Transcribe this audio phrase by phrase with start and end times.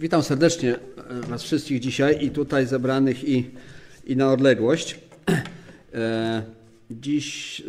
[0.00, 0.80] Witam serdecznie e,
[1.28, 3.50] Was wszystkich dzisiaj i tutaj zebranych i,
[4.06, 5.00] i na odległość.
[5.94, 6.42] E,
[6.90, 7.64] dziś e,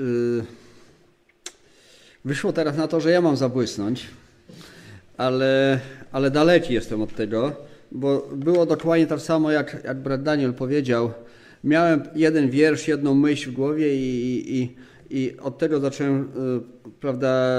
[2.26, 4.08] wyszło teraz na to, że ja mam zabłysnąć,
[5.18, 5.80] ale,
[6.12, 7.56] ale daleki jestem od tego,
[7.92, 11.12] bo było dokładnie tak samo, jak, jak brat Daniel powiedział.
[11.64, 14.76] Miałem jeden wiersz, jedną myśl w głowie i, i,
[15.10, 16.32] i od tego zacząłem
[17.00, 17.56] prawda,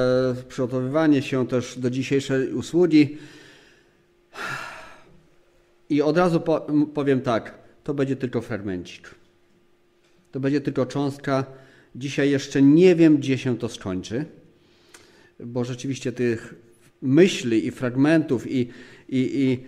[0.49, 3.19] przygotowywanie się też do dzisiejszej usługi.
[5.91, 6.43] I od razu
[6.95, 9.15] powiem tak, to będzie tylko fragmencik.
[10.33, 11.45] To będzie tylko cząstka.
[11.95, 14.25] Dzisiaj jeszcze nie wiem, gdzie się to skończy,
[15.41, 16.55] bo rzeczywiście tych
[17.03, 18.69] myśli i fragmentów i, i,
[19.09, 19.59] i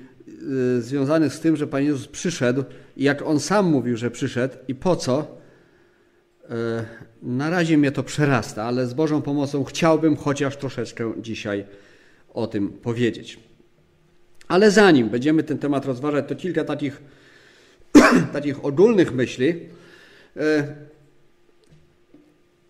[0.78, 2.64] y, związanych z tym, że Pan Jezus przyszedł
[2.96, 5.38] i jak On sam mówił, że przyszedł i po co,
[6.44, 6.48] y,
[7.22, 11.64] na razie mnie to przerasta, ale z Bożą pomocą chciałbym chociaż troszeczkę dzisiaj
[12.34, 13.38] o tym powiedzieć.
[14.52, 17.02] Ale zanim będziemy ten temat rozważać, to kilka takich,
[18.32, 19.68] takich ogólnych myśli.
[20.36, 20.74] E,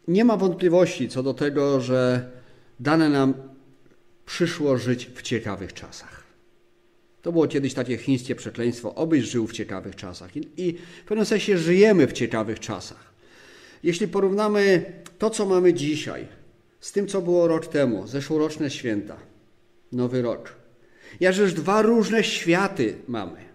[0.08, 2.30] nie ma wątpliwości co do tego, że
[2.80, 3.34] dane nam
[4.26, 6.22] przyszło żyć w ciekawych czasach.
[7.22, 10.36] To było kiedyś takie chińskie przekleństwo, obyś żył w ciekawych czasach.
[10.36, 13.12] I, I w pewnym sensie żyjemy w ciekawych czasach.
[13.82, 16.26] Jeśli porównamy to, co mamy dzisiaj,
[16.80, 19.16] z tym, co było rok temu, zeszłoroczne święta,
[19.92, 20.61] nowy rok,
[21.20, 23.52] Jakżeż dwa różne światy mamy.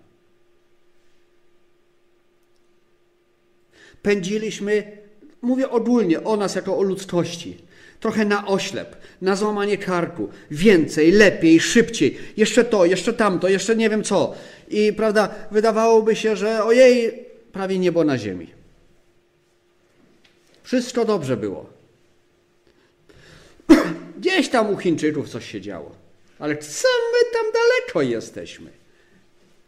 [4.01, 4.97] Pędziliśmy,
[5.41, 7.57] mówię ogólnie o nas jako o ludzkości,
[7.99, 13.89] trochę na oślep, na złamanie karku, więcej, lepiej, szybciej, jeszcze to, jeszcze tamto, jeszcze nie
[13.89, 14.35] wiem co.
[14.69, 18.47] I prawda, wydawałoby się, że ojej, prawie niebo na ziemi.
[20.63, 21.69] Wszystko dobrze było.
[24.19, 25.96] Gdzieś tam u Chińczyków coś się działo.
[26.39, 28.69] Ale co my tam daleko jesteśmy?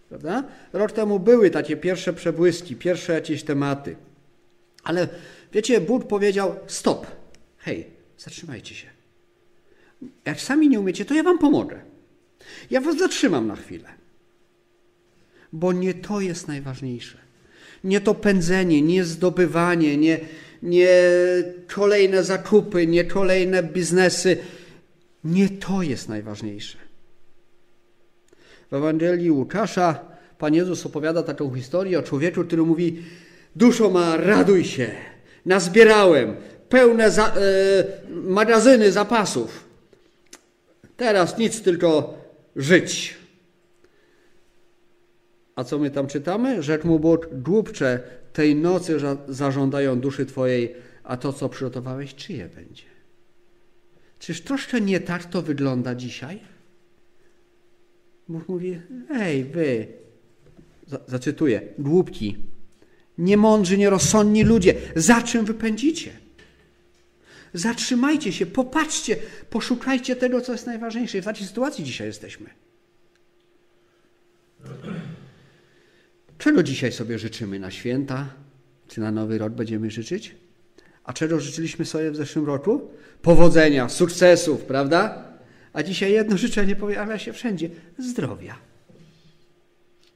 [0.10, 0.44] Prawda?
[0.74, 3.96] Rok temu były takie pierwsze przebłyski, pierwsze jakieś tematy.
[4.84, 5.08] Ale
[5.54, 7.08] wiecie, Bóg powiedział: stop,
[7.58, 7.88] hej,
[8.18, 8.88] zatrzymajcie się.
[10.26, 11.82] Jak sami nie umiecie, to ja wam pomogę.
[12.72, 13.90] Ja was zatrzymam na chwilę.
[15.54, 17.18] Bo nie to jest najważniejsze.
[17.84, 20.20] Nie to pędzenie, nie zdobywanie, nie,
[20.64, 20.90] nie
[21.68, 24.38] kolejne zakupy, nie kolejne biznesy
[25.24, 26.78] nie to jest najważniejsze.
[28.72, 30.00] W Ewangelii Łukasza
[30.38, 33.04] Pan Jezus opowiada taką historię o człowieku, który mówi:
[33.56, 34.92] Duszo ma, raduj się,
[35.46, 36.36] nazbierałem
[36.70, 37.34] pełne za, e,
[38.10, 39.70] magazyny zapasów.
[40.98, 42.18] Teraz nic, tylko
[42.56, 43.18] żyć.
[45.56, 46.64] A co my tam czytamy?
[46.64, 48.00] Rzekł mu Bóg, głupcze,
[48.34, 48.98] tej nocy
[49.28, 52.89] zażądają duszy Twojej, a to, co przygotowałeś, czyje będzie?
[54.20, 56.40] Czyż troszkę nie tak to wygląda dzisiaj?
[58.28, 58.82] Bóg mówi,
[59.12, 59.88] ej wy,
[61.08, 62.38] zacytuję, głupki,
[63.18, 66.12] niemądrzy, nierozsądni ludzie, za czym wypędzicie?
[67.54, 69.18] Zatrzymajcie się, popatrzcie,
[69.50, 71.22] poszukajcie tego, co jest najważniejsze.
[71.22, 72.50] W takiej sytuacji dzisiaj jesteśmy.
[76.38, 78.30] Czego dzisiaj sobie życzymy na święta?
[78.88, 80.36] Czy na nowy rok będziemy życzyć?
[81.04, 82.92] A czego życzyliśmy sobie w zeszłym roku?
[83.22, 85.24] Powodzenia, sukcesów, prawda?
[85.74, 88.56] A dzisiaj jedno życzenie pojawia się wszędzie zdrowia.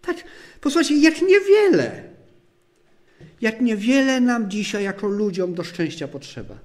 [0.02, 0.18] Tak,
[0.62, 2.04] posłuchajcie, jak niewiele,
[3.42, 6.58] jak niewiele nam dzisiaj jako ludziom do szczęścia potrzeba.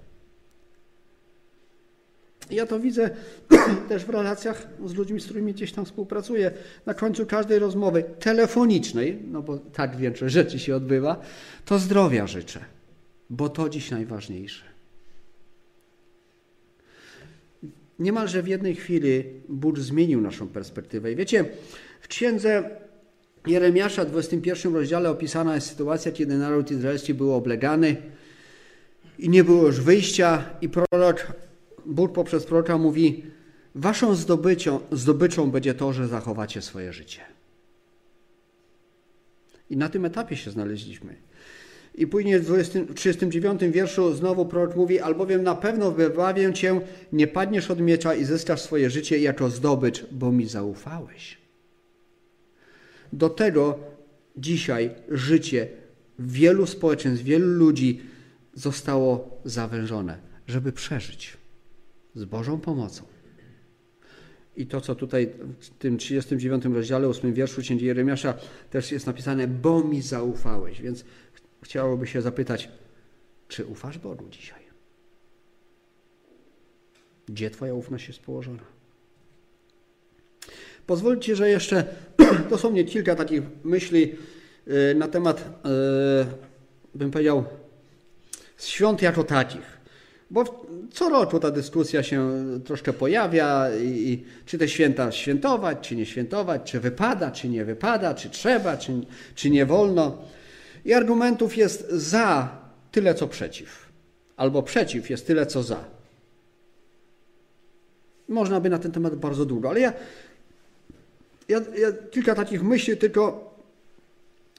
[2.51, 3.11] Ja to widzę
[3.89, 6.51] też w relacjach z ludźmi, z którymi gdzieś tam współpracuję.
[6.87, 11.21] Na końcu każdej rozmowy telefonicznej, no bo tak większość rzeczy się odbywa,
[11.65, 12.61] to zdrowia życzę
[13.31, 14.65] bo to dziś najważniejsze.
[17.99, 21.13] Niemalże w jednej chwili Bóg zmienił naszą perspektywę.
[21.13, 21.45] I wiecie,
[22.01, 22.71] w księdze
[23.47, 27.97] Jeremiasza, w 21 rozdziale opisana jest sytuacja, kiedy naród izraelski był oblegany
[29.19, 31.27] i nie było już wyjścia i prorok,
[31.87, 33.23] Bóg poprzez proroka mówi,
[33.75, 37.21] waszą zdobyczą, zdobyczą będzie to, że zachowacie swoje życie.
[39.71, 41.17] I na tym etapie się znaleźliśmy.
[41.95, 46.81] I później w 20, 39 wierszu znowu prorok mówi, albowiem na pewno wybawię cię,
[47.13, 51.39] nie padniesz od miecza i zyskasz swoje życie jako zdobycz, bo mi zaufałeś.
[53.13, 53.79] Do tego
[54.37, 55.69] dzisiaj życie
[56.19, 58.01] wielu społeczeństw, wielu ludzi
[58.55, 61.37] zostało zawężone, żeby przeżyć
[62.15, 63.05] z Bożą pomocą.
[64.57, 68.35] I to, co tutaj w tym 39 rozdziale, 8 wierszu księgi Jeremiasza
[68.71, 70.83] też jest napisane, bo mi zaufałeś.
[70.83, 71.05] Więc
[71.63, 72.69] chciałoby się zapytać,
[73.49, 74.63] czy ufasz Bogu dzisiaj?
[77.29, 78.63] Gdzie Twoja ufność jest położona?
[80.87, 81.85] Pozwólcie, że jeszcze
[82.51, 84.15] dosłownie kilka takich myśli
[84.69, 87.45] y, na temat, y, bym powiedział,
[88.59, 89.79] świąt jako takich.
[90.31, 92.31] Bo co roku ta dyskusja się
[92.65, 97.65] troszkę pojawia i, i, czy te święta świętować, czy nie świętować, czy wypada, czy nie
[97.65, 98.93] wypada, czy trzeba, czy,
[99.35, 100.19] czy nie wolno.
[100.89, 102.49] I argumentów jest za
[102.93, 103.89] tyle, co przeciw.
[104.37, 105.85] Albo przeciw jest tyle, co za.
[108.29, 109.93] Można by na ten temat bardzo długo, ale ja,
[111.49, 113.49] ja, ja kilka takich myśli tylko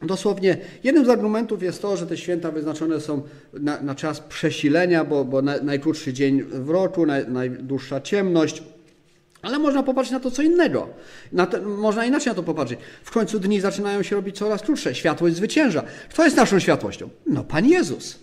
[0.01, 3.21] Dosłownie jednym z argumentów jest to, że te święta wyznaczone są
[3.53, 8.63] na, na czas przesilenia, bo, bo na, najkrótszy dzień w roku, naj, najdłuższa ciemność.
[9.41, 10.89] Ale można popatrzeć na to co innego.
[11.51, 12.79] Te, można inaczej na to popatrzeć.
[13.03, 14.95] W końcu dni zaczynają się robić coraz krótsze.
[14.95, 15.83] Światłość zwycięża.
[16.09, 17.09] Kto jest naszą światłością?
[17.25, 18.19] No Pan Jezus.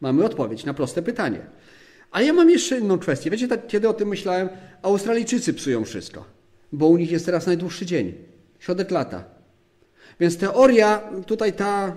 [0.00, 1.40] Mamy odpowiedź na proste pytanie.
[2.10, 3.30] Ale ja mam jeszcze inną kwestię.
[3.30, 4.48] Wiecie, tak, kiedy o tym myślałem,
[4.82, 6.24] Australijczycy psują wszystko,
[6.72, 8.14] bo u nich jest teraz najdłuższy dzień.
[8.58, 9.24] Środek lata.
[10.20, 11.96] Więc teoria tutaj ta,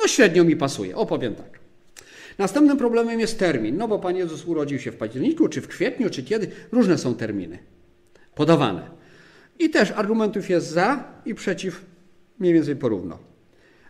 [0.00, 1.53] no średnio mi pasuje, opowiem tak.
[2.38, 6.10] Następnym problemem jest termin, no bo Pan Jezus urodził się w październiku, czy w kwietniu,
[6.10, 6.50] czy kiedy.
[6.72, 7.58] Różne są terminy
[8.34, 8.90] podawane.
[9.58, 11.84] I też argumentów jest za i przeciw
[12.38, 13.18] mniej więcej porówno.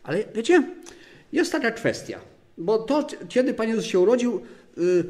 [0.02, 0.62] Ale wiecie,
[1.32, 2.20] jest taka kwestia,
[2.58, 4.40] bo to, kiedy Pan Jezus się urodził,
[4.76, 5.04] yy,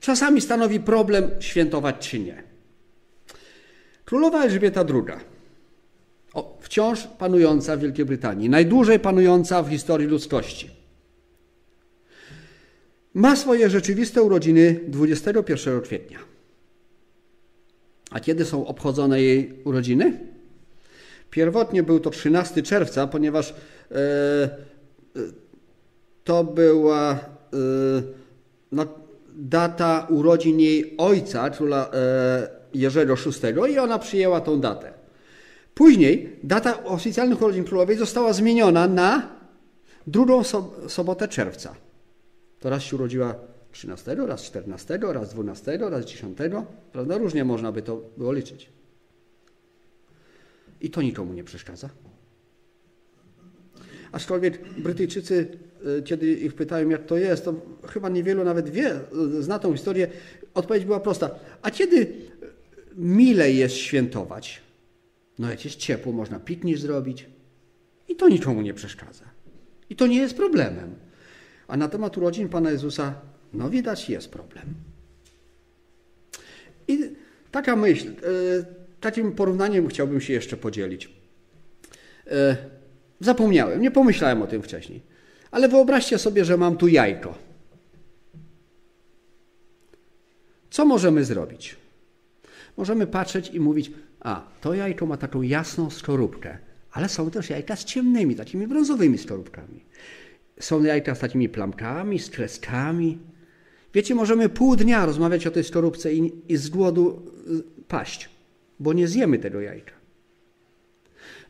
[0.00, 2.42] czasami stanowi problem świętować czy nie.
[4.04, 5.18] Królowa Elżbieta II
[6.34, 10.70] o, wciąż panująca w Wielkiej Brytanii, najdłużej panująca w historii ludzkości.
[13.14, 16.18] Ma swoje rzeczywiste urodziny 21 kwietnia.
[18.10, 20.18] A kiedy są obchodzone jej urodziny?
[21.30, 24.48] Pierwotnie był to 13 czerwca, ponieważ e, e,
[26.24, 27.16] to była e,
[28.72, 28.86] no,
[29.36, 31.90] data urodzin jej ojca, króla
[32.74, 34.92] Jerzego VI i ona przyjęła tą datę.
[35.74, 39.28] Później data oficjalnych urodzin królowej została zmieniona na
[40.06, 40.42] drugą
[40.88, 41.74] sobotę czerwca.
[42.64, 43.34] To raz się urodziła
[43.72, 46.38] 13, raz 14, raz 12, raz 10.
[46.92, 47.18] Prawda?
[47.18, 48.68] Różnie można by to było liczyć.
[50.80, 51.88] I to nikomu nie przeszkadza.
[54.12, 55.58] Aczkolwiek Brytyjczycy,
[55.98, 57.54] e, kiedy ich pytają, jak to jest, to
[57.88, 59.02] chyba niewielu nawet wie, e,
[59.42, 60.08] zna tą historię.
[60.54, 61.30] Odpowiedź była prosta.
[61.62, 62.12] A kiedy
[62.96, 64.62] milej jest świętować?
[65.38, 67.26] No jak jest ciepło, można piknik zrobić
[68.08, 69.24] i to nikomu nie przeszkadza.
[69.90, 71.03] I to nie jest problemem.
[71.68, 73.14] A na temat urodzin Pana Jezusa,
[73.52, 74.74] no widać, jest problem.
[76.88, 77.10] I
[77.50, 78.12] taka myśl, e,
[79.00, 81.10] takim porównaniem chciałbym się jeszcze podzielić.
[82.26, 82.56] E,
[83.20, 85.00] zapomniałem, nie pomyślałem o tym wcześniej.
[85.50, 87.38] Ale wyobraźcie sobie, że mam tu jajko.
[90.70, 91.76] Co możemy zrobić?
[92.76, 93.90] Możemy patrzeć i mówić,
[94.20, 96.58] a to jajko ma taką jasną skorupkę,
[96.92, 99.83] ale są też jajka z ciemnymi, takimi brązowymi skorupkami.
[100.60, 103.18] Są jajka z takimi plamkami, z kreskami.
[103.94, 107.22] Wiecie, możemy pół dnia rozmawiać o tej skorupce i, i z głodu
[107.78, 108.30] y, paść,
[108.80, 109.92] bo nie zjemy tego jajka.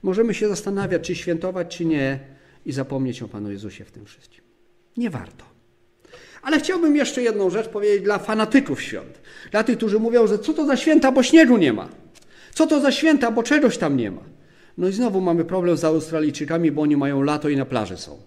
[0.02, 2.20] Możemy się zastanawiać, czy świętować, czy nie
[2.66, 4.44] i zapomnieć o Panu Jezusie w tym wszystkim.
[4.96, 5.44] Nie warto.
[6.42, 9.20] Ale chciałbym jeszcze jedną rzecz powiedzieć dla fanatyków świąt.
[9.50, 11.88] Dla tych, którzy mówią, że co to za święta, bo śniegu nie ma.
[12.54, 14.22] Co to za święta, bo czegoś tam nie ma.
[14.78, 18.18] No i znowu mamy problem z Australijczykami, bo oni mają lato i na plaży są.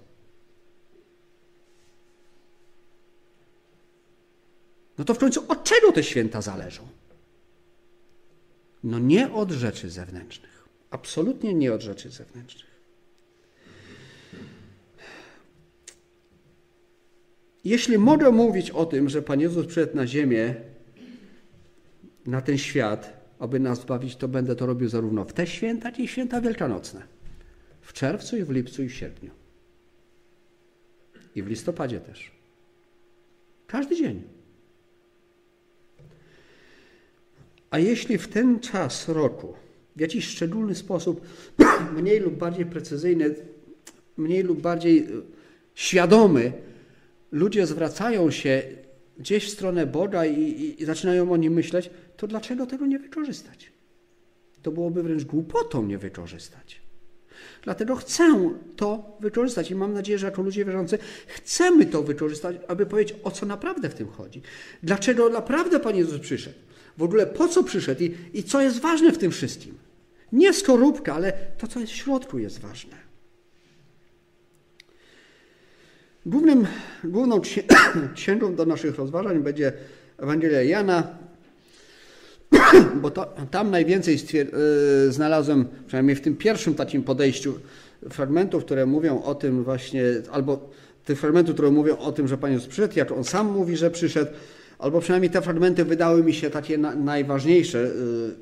[4.98, 6.88] No to w końcu od czego te święta zależą?
[8.84, 10.68] No nie od rzeczy zewnętrznych.
[10.90, 12.78] Absolutnie nie od rzeczy zewnętrznych.
[17.64, 20.56] Jeśli mogę mówić o tym, że Pan Jezus przyszedł na ziemię,
[22.26, 26.00] na ten świat, aby nas zbawić, to będę to robił zarówno w te święta, jak
[26.00, 27.02] i święta wielkanocne.
[27.82, 29.32] W czerwcu i w lipcu i w sierpniu.
[31.36, 32.32] I w listopadzie też.
[33.68, 34.37] Każdy dzień.
[37.70, 39.54] A jeśli w ten czas roku,
[39.96, 41.22] w jakiś szczególny sposób,
[41.98, 43.36] mniej lub bardziej precyzyjny,
[44.18, 45.06] mniej lub bardziej e,
[45.76, 46.52] świadomy,
[47.32, 48.62] ludzie zwracają się
[49.18, 53.00] gdzieś w stronę Boga i, i, i zaczynają o nim myśleć, to dlaczego tego nie
[53.00, 53.72] wykorzystać?
[54.62, 56.82] To byłoby wręcz głupotą nie wykorzystać.
[57.64, 60.98] Dlatego chcę to wykorzystać i mam nadzieję, że jako ludzie wierzący
[61.28, 64.42] chcemy to wykorzystać, aby powiedzieć, o co naprawdę w tym chodzi.
[64.84, 66.67] Dlaczego naprawdę Pan Jezus przyszedł?
[66.98, 69.78] W ogóle po co przyszedł i, i co jest ważne w tym wszystkim?
[70.32, 73.08] Nie skorupka, ale to, co jest w środku, jest ważne.
[76.26, 76.68] Głównym,
[77.04, 77.42] główną
[78.16, 79.74] księgą do naszych rozważań będzie
[80.18, 81.08] Ewangelia Jana,
[83.02, 84.48] bo to, tam najwięcej yy,
[85.12, 87.60] znalazłem, przynajmniej w tym pierwszym takim podejściu,
[88.10, 90.70] fragmentów, które mówią o tym właśnie, albo
[91.06, 93.92] tych fragmentów, które mówią o tym, że Pan Jezus przyszedł, jak On sam mówi, że
[93.92, 94.32] przyszedł,
[94.80, 97.78] albo przynajmniej te fragmenty wydały mi się takie na, najważniejsze.
[97.78, 98.36] Yy.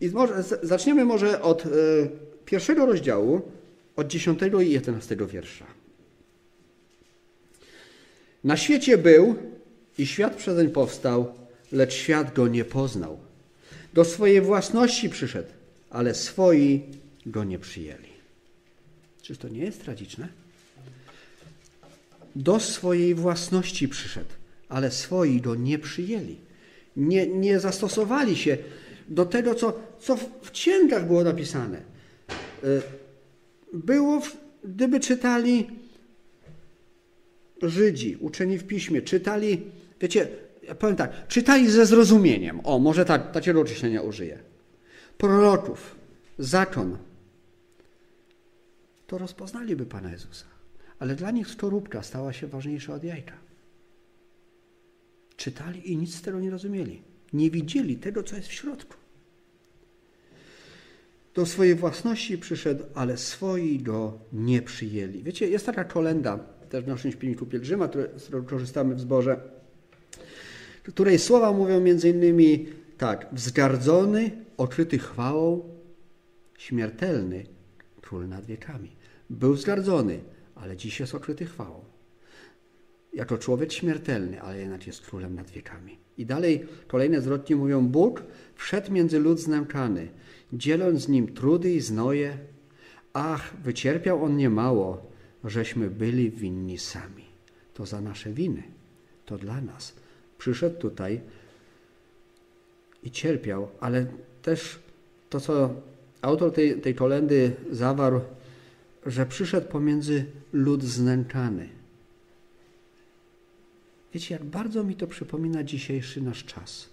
[0.00, 1.70] I może, zaczniemy może od yy,
[2.44, 3.42] pierwszego rozdziału,
[3.96, 5.66] od 10 i 11 wiersza.
[8.44, 9.34] Na świecie był
[9.98, 11.34] i świat przezeń powstał,
[11.72, 13.18] lecz świat go nie poznał.
[13.94, 15.48] Do swojej własności przyszedł,
[15.90, 16.82] ale swoi
[17.26, 18.16] go nie przyjęli.
[19.22, 20.28] Czyż to nie jest tragiczne?
[22.36, 24.30] Do swojej własności przyszedł,
[24.68, 26.36] ale swoi go nie przyjęli.
[26.96, 28.58] Nie, nie zastosowali się
[29.08, 31.80] do tego, co, co w księgach było napisane.
[32.64, 32.82] Y,
[33.72, 34.22] było,
[34.64, 35.66] gdyby czytali
[37.62, 39.62] Żydzi, uczeni w piśmie, czytali,
[40.00, 40.28] wiecie,
[40.62, 42.60] ja powiem tak, czytali ze zrozumieniem.
[42.64, 44.38] O, może tak, takiego określenia użyję.
[45.18, 45.96] Proroków,
[46.38, 46.98] zakon,
[49.06, 50.44] to rozpoznaliby Pana Jezusa.
[50.98, 53.45] Ale dla nich skorupka stała się ważniejsza od jajka.
[55.36, 57.02] Czytali i nic z tego nie rozumieli.
[57.32, 58.94] Nie widzieli tego, co jest w środku.
[61.34, 65.22] Do swojej własności przyszedł, ale swoi go nie przyjęli.
[65.22, 66.38] Wiecie, jest taka kolenda
[66.68, 69.40] też w naszym śpiewniku pielgrzyma, z którego korzystamy w zborze,
[70.82, 72.66] której słowa mówią między innymi
[72.98, 75.68] tak, wzgardzony, okryty chwałą,
[76.58, 77.46] śmiertelny
[78.00, 78.96] król nad wiekami.
[79.30, 80.20] Był wzgardzony,
[80.54, 81.84] ale dziś jest okryty chwałą.
[83.16, 85.98] Jako człowiek śmiertelny, ale jednak jest królem nad wiekami.
[86.18, 88.22] I dalej kolejne zwrotki mówią, Bóg
[88.54, 90.08] wszedł między lud znękany,
[90.52, 92.38] dzieląc z nim trudy i znoje.
[93.12, 95.10] Ach, wycierpiał on niemało,
[95.44, 97.24] żeśmy byli winni sami.
[97.74, 98.62] To za nasze winy,
[99.26, 99.94] to dla nas.
[100.38, 101.20] Przyszedł tutaj
[103.02, 104.06] i cierpiał, ale
[104.42, 104.78] też
[105.30, 105.70] to, co
[106.22, 108.20] autor tej, tej kolendy zawarł,
[109.06, 111.75] że przyszedł pomiędzy lud znękany.
[114.14, 116.88] Wiecie, jak bardzo mi to przypomina dzisiejszy nasz czas.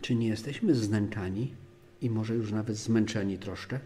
[0.00, 1.54] Czy nie jesteśmy znękani
[2.02, 3.80] i może już nawet zmęczeni troszkę?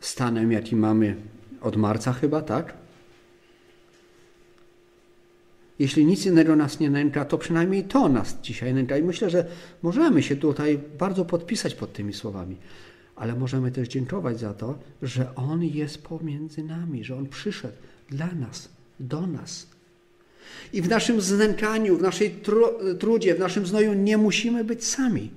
[0.00, 1.16] Stanem, jaki mamy
[1.60, 2.74] od marca chyba, tak?
[5.78, 8.98] Jeśli nic innego nas nie nęka, to przynajmniej to nas dzisiaj nęka.
[8.98, 9.46] I myślę, że
[9.82, 12.56] możemy się tutaj bardzo podpisać pod tymi słowami.
[13.18, 17.76] Ale możemy też dziękować za to, że On jest pomiędzy nami, że On przyszedł
[18.10, 18.68] dla nas,
[19.00, 19.66] do nas.
[20.72, 22.34] I w naszym znękaniu, w naszej
[22.98, 25.30] trudzie, w naszym znoju nie musimy być sami.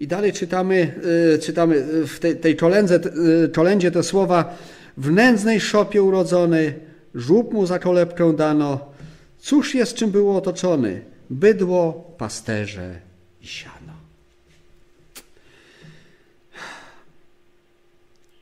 [0.00, 0.94] I dalej czytamy,
[1.34, 3.00] y, czytamy w tej, tej czolędze,
[3.44, 4.56] y, czolędzie te słowa
[4.96, 6.74] w nędznej szopie urodzony,
[7.14, 8.92] żób mu za kolebkę dano.
[9.38, 11.00] Cóż jest, czym było otoczony?
[11.30, 13.00] Bydło, pasterze
[13.42, 13.75] i siano.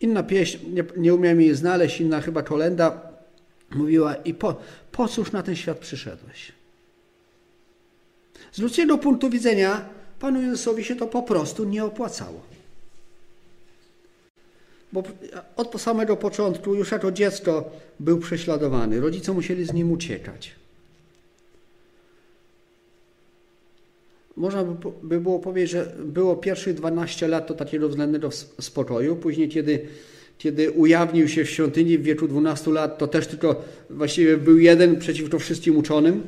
[0.05, 3.01] Inna pieśń, nie, nie umiem jej znaleźć, inna chyba kolenda
[3.71, 4.57] mówiła i po,
[4.93, 6.53] po cóż na ten świat przyszedłeś?
[8.53, 9.89] Z ludzkiego punktu widzenia
[10.21, 12.41] Panu Jezusowi się to po prostu nie opłacało.
[14.93, 15.03] Bo
[15.57, 17.71] od samego początku, już jako dziecko,
[18.01, 19.01] był prześladowany.
[19.01, 20.53] Rodzice musieli z nim uciekać.
[24.37, 24.65] Można
[25.03, 29.17] by było powiedzieć, że było pierwszych 12 lat to takiego względnego spokoju.
[29.17, 29.87] Później, kiedy,
[30.39, 34.99] kiedy ujawnił się w świątyni w wieku 12 lat, to też tylko właściwie był jeden
[34.99, 36.23] przeciwko wszystkim uczonym.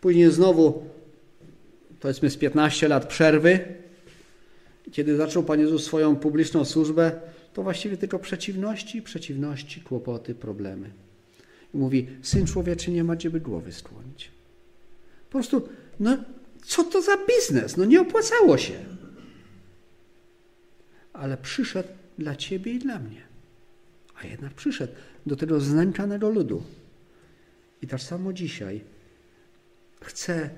[0.00, 0.82] Później znowu,
[2.00, 3.58] powiedzmy z 15 lat przerwy,
[4.92, 7.12] kiedy zaczął Pan Jezus swoją publiczną służbę,
[7.54, 10.90] to właściwie tylko przeciwności, przeciwności, kłopoty, problemy.
[11.74, 14.30] I mówi, Syn Człowieczy nie ma gdzie by głowy skłonić.
[15.30, 15.68] Po prostu,
[16.00, 16.16] no
[16.62, 17.76] co to za biznes?
[17.76, 18.84] No nie opłacało się.
[21.12, 21.88] Ale przyszedł
[22.18, 23.22] dla ciebie i dla mnie.
[24.14, 24.92] A jednak przyszedł
[25.26, 26.62] do tego znękanego ludu.
[27.82, 28.80] I tak samo dzisiaj
[30.00, 30.50] chce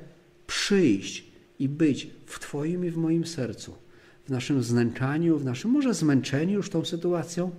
[0.46, 1.24] przyjść
[1.58, 3.84] i być w Twoim i w moim sercu
[4.26, 7.50] w naszym znękaniu, w naszym może zmęczeniu już tą sytuacją,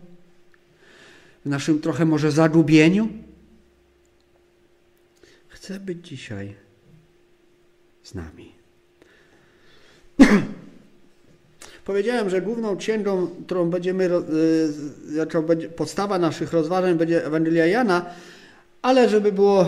[1.46, 3.10] w naszym trochę może zagubieniu.
[5.48, 6.56] Chcę być dzisiaj
[8.06, 8.52] z nami.
[11.86, 14.10] Powiedziałem, że główną księgą, którą będziemy,
[15.16, 18.06] jaką będzie podstawa naszych rozważań będzie Ewangelia Jana,
[18.82, 19.68] ale żeby było, e,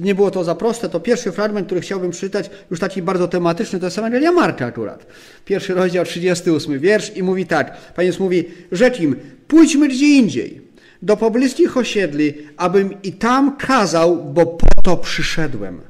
[0.00, 3.80] nie było to za proste, to pierwszy fragment, który chciałbym przeczytać, już taki bardzo tematyczny,
[3.80, 5.06] to jest Ewangelia Marka akurat.
[5.44, 7.92] Pierwszy rozdział, 38 wiersz i mówi tak.
[7.94, 9.16] Pan Jezus mówi, rzekł im,
[9.48, 10.68] pójdźmy gdzie indziej.
[11.02, 15.87] do pobliskich osiedli, abym i tam kazał, bo po to przyszedłem.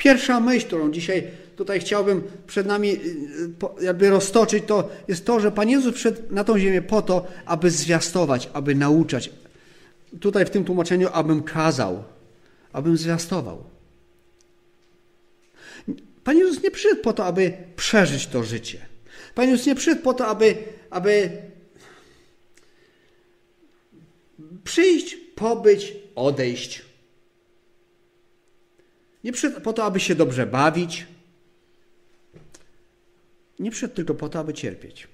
[0.00, 5.52] Pierwsza myśl, którą dzisiaj tutaj chciałbym przed nami y, jakby roztoczyć, to jest to, że
[5.52, 9.30] Pan Jezus przyszedł na tą ziemię po to, aby zwiastować, aby nauczać.
[10.20, 12.04] Tutaj w tym tłumaczeniu, abym kazał,
[12.72, 13.64] abym zwiastował.
[16.24, 18.78] Pan Jezus nie przyszedł po to, aby przeżyć to życie.
[19.34, 20.56] Pan Jezus nie przyszedł po to, aby,
[20.90, 21.30] aby
[24.64, 26.89] przyjść, pobyć, odejść.
[29.24, 31.06] Nie przyszedł po to, aby się dobrze bawić.
[33.58, 35.08] Nie przyszedł tylko po to, aby cierpieć.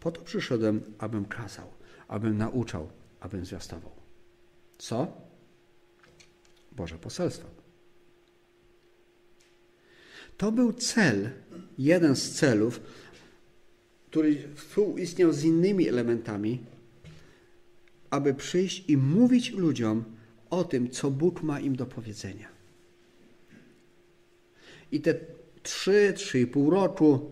[0.00, 1.70] Po to przyszedłem, abym kazał,
[2.08, 2.88] abym nauczał,
[3.20, 3.92] abym zwiastował.
[4.78, 5.12] Co?
[6.72, 7.48] Boże poselstwo.
[10.36, 11.30] To był cel,
[11.78, 12.80] jeden z celów,
[14.10, 16.64] który współistniał z innymi elementami,
[18.10, 20.15] aby przyjść i mówić ludziom
[20.50, 22.48] o tym, co Bóg ma im do powiedzenia.
[24.92, 25.14] I te
[25.62, 27.30] trzy, trzy i pół roku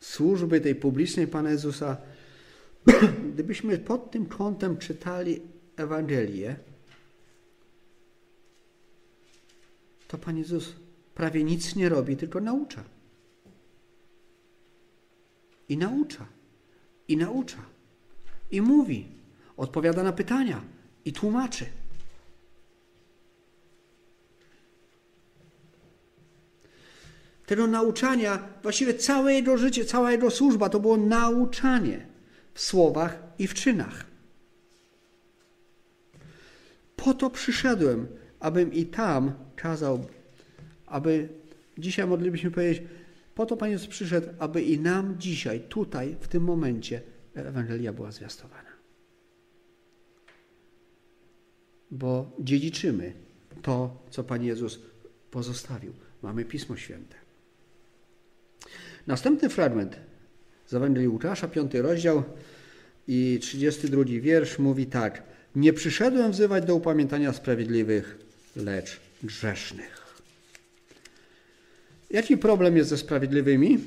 [0.00, 1.96] służby tej publicznej Pana Jezusa,
[3.34, 5.40] gdybyśmy pod tym kątem czytali
[5.76, 6.56] Ewangelię,
[10.08, 10.72] to Pan Jezus
[11.14, 12.84] prawie nic nie robi, tylko naucza.
[15.68, 16.26] I naucza.
[17.08, 17.62] I naucza.
[18.50, 19.08] I mówi.
[19.56, 20.64] Odpowiada na pytania.
[21.04, 21.66] I tłumaczy.
[27.50, 32.06] Tego nauczania, właściwie całe jego życie, cała jego służba to było nauczanie
[32.54, 34.06] w słowach i w czynach.
[36.96, 38.06] Po to przyszedłem,
[38.40, 40.06] abym i tam kazał
[40.86, 41.28] aby
[41.78, 42.82] dzisiaj moglibyśmy powiedzieć,
[43.34, 47.02] po to Pan Jezus przyszedł, aby i nam dzisiaj, tutaj, w tym momencie
[47.34, 48.70] Ewangelia była zwiastowana.
[51.90, 53.12] Bo dziedziczymy
[53.62, 54.80] to, co Pan Jezus
[55.30, 55.92] pozostawił.
[56.22, 57.19] Mamy Pismo Święte.
[59.06, 59.96] Następny fragment
[60.66, 62.22] z Ewangelii Łukasza, piąty rozdział
[63.08, 65.22] i 32 wiersz mówi tak.
[65.54, 68.18] Nie przyszedłem wzywać do upamiętania sprawiedliwych,
[68.56, 70.00] lecz grzesznych.
[72.10, 73.78] Jaki problem jest ze sprawiedliwymi?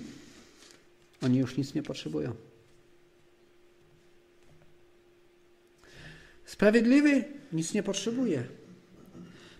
[1.21, 2.35] Oni już nic nie potrzebują.
[6.45, 7.23] Sprawiedliwy
[7.53, 8.43] nic nie potrzebuje.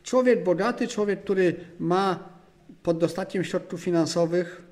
[0.04, 2.30] Człowiek bogaty, człowiek, który ma
[2.84, 4.63] pod dostatkiem środków finansowych,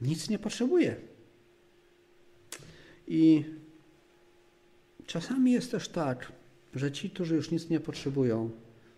[0.00, 0.96] nic nie potrzebuje.
[3.06, 3.44] I
[5.06, 6.32] czasami jest też tak,
[6.74, 8.50] że ci, którzy już nic nie potrzebują,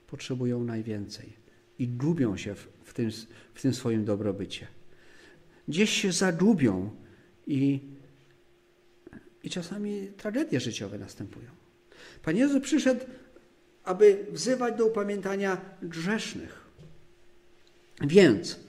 [0.07, 1.33] potrzebują najwięcej
[1.79, 3.11] i gubią się w, w, tym,
[3.55, 4.67] w tym swoim dobrobycie.
[5.69, 6.91] Gdzieś się zagubią
[7.47, 7.81] i,
[9.43, 11.51] i czasami tragedie życiowe następują.
[12.23, 13.05] Pan Jezus przyszedł,
[13.85, 16.63] aby wzywać do upamiętania grzesznych.
[18.01, 18.61] Więc,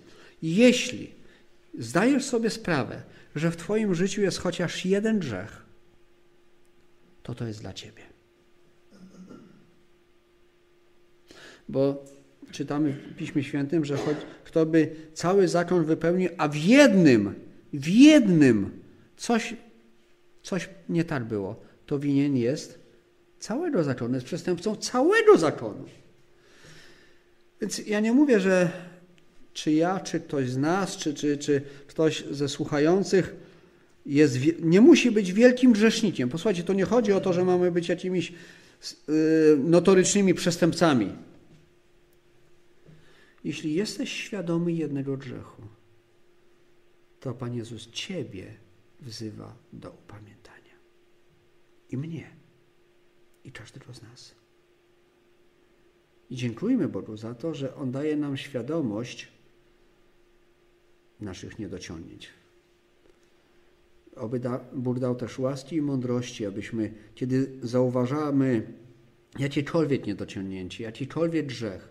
[0.42, 1.23] jeśli
[1.80, 3.02] zdajesz sobie sprawę,
[3.36, 5.66] że w Twoim życiu jest chociaż jeden grzech,
[7.24, 8.14] to to jest dla Ciebie.
[11.70, 12.06] bo
[12.52, 17.36] czytamy w Piśmie Świętym, że choć kto by cały zakon wypełnił, a w jednym,
[17.74, 18.82] w jednym
[19.18, 19.56] coś,
[20.44, 22.80] coś nie tak było, to winien jest
[23.40, 25.86] całego zakonu, jest przestępcą całego zakonu.
[27.62, 28.72] Więc ja nie mówię, że
[29.54, 33.36] czy ja, czy ktoś z nas, czy, czy, czy ktoś ze słuchających
[34.06, 36.30] jest, nie musi być wielkim grzesznikiem.
[36.30, 38.34] Posłuchajcie, to nie chodzi o to, że mamy być jakimiś
[39.10, 41.10] y, notorycznymi przestępcami.
[43.44, 45.62] Jeśli jesteś świadomy jednego grzechu,
[47.20, 48.54] to Pan Jezus Ciebie
[49.02, 50.76] wzywa do upamiętania.
[51.90, 52.30] I mnie.
[53.44, 54.36] I każdego z nas.
[56.30, 59.28] I dziękujmy Bogu za to, że On daje nam świadomość
[61.24, 62.30] naszych niedociągnięć.
[64.16, 68.64] Oby da, Bóg dał też łaski i mądrości, abyśmy, kiedy zauważamy
[69.40, 71.90] jakiekolwiek niedociągnięcie, jakikolwiek grzech,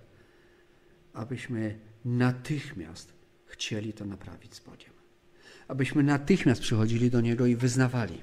[1.12, 3.12] abyśmy natychmiast
[3.46, 4.90] chcieli to naprawić z Bogiem.
[5.68, 8.18] Abyśmy natychmiast przychodzili do Niego i wyznawali.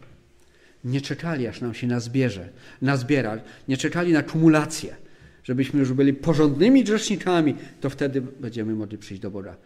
[0.83, 2.49] Nie czekali, aż nam się nazbierze,
[2.81, 4.95] nazbiera, nie czekali na kumulację,
[5.43, 9.57] żebyśmy już byli porządnymi grzesznikami, to wtedy będziemy mogli przyjść do Boga.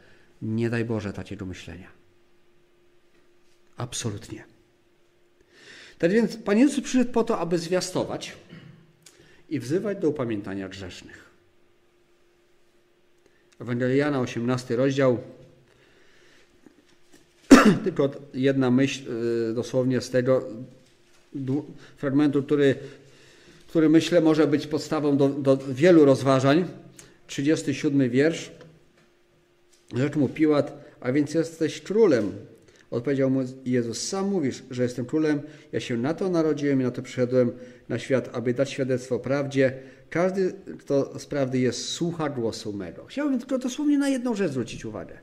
[0.43, 1.87] Nie daj Boże takiego myślenia.
[3.77, 4.43] Absolutnie.
[5.97, 8.37] Tak więc Pan Jezus przyszedł po to, aby zwiastować
[9.49, 11.29] i wzywać do upamiętania grzesznych.
[13.59, 15.17] Ewangelia Jana, 18 rozdział.
[17.83, 19.03] tylko jedna myśl
[19.49, 20.47] y, dosłownie z tego
[21.97, 22.75] fragmentu, który,
[23.67, 26.65] który myślę może być podstawą do, do wielu rozważań.
[27.27, 28.51] 37 wiersz.
[29.93, 32.31] Rzecz mu Piłat, a więc jesteś królem.
[32.91, 36.91] Odpowiedział mu Jezus, sam mówisz, że jestem królem, ja się na to narodziłem i na
[36.91, 37.51] to przyszedłem
[37.89, 39.79] na świat, aby dać świadectwo prawdzie.
[40.09, 43.05] Każdy, kto z prawdy jest, słucha głosu mego.
[43.05, 45.17] Chciałbym tylko dosłownie na jedną rzecz zwrócić uwagę.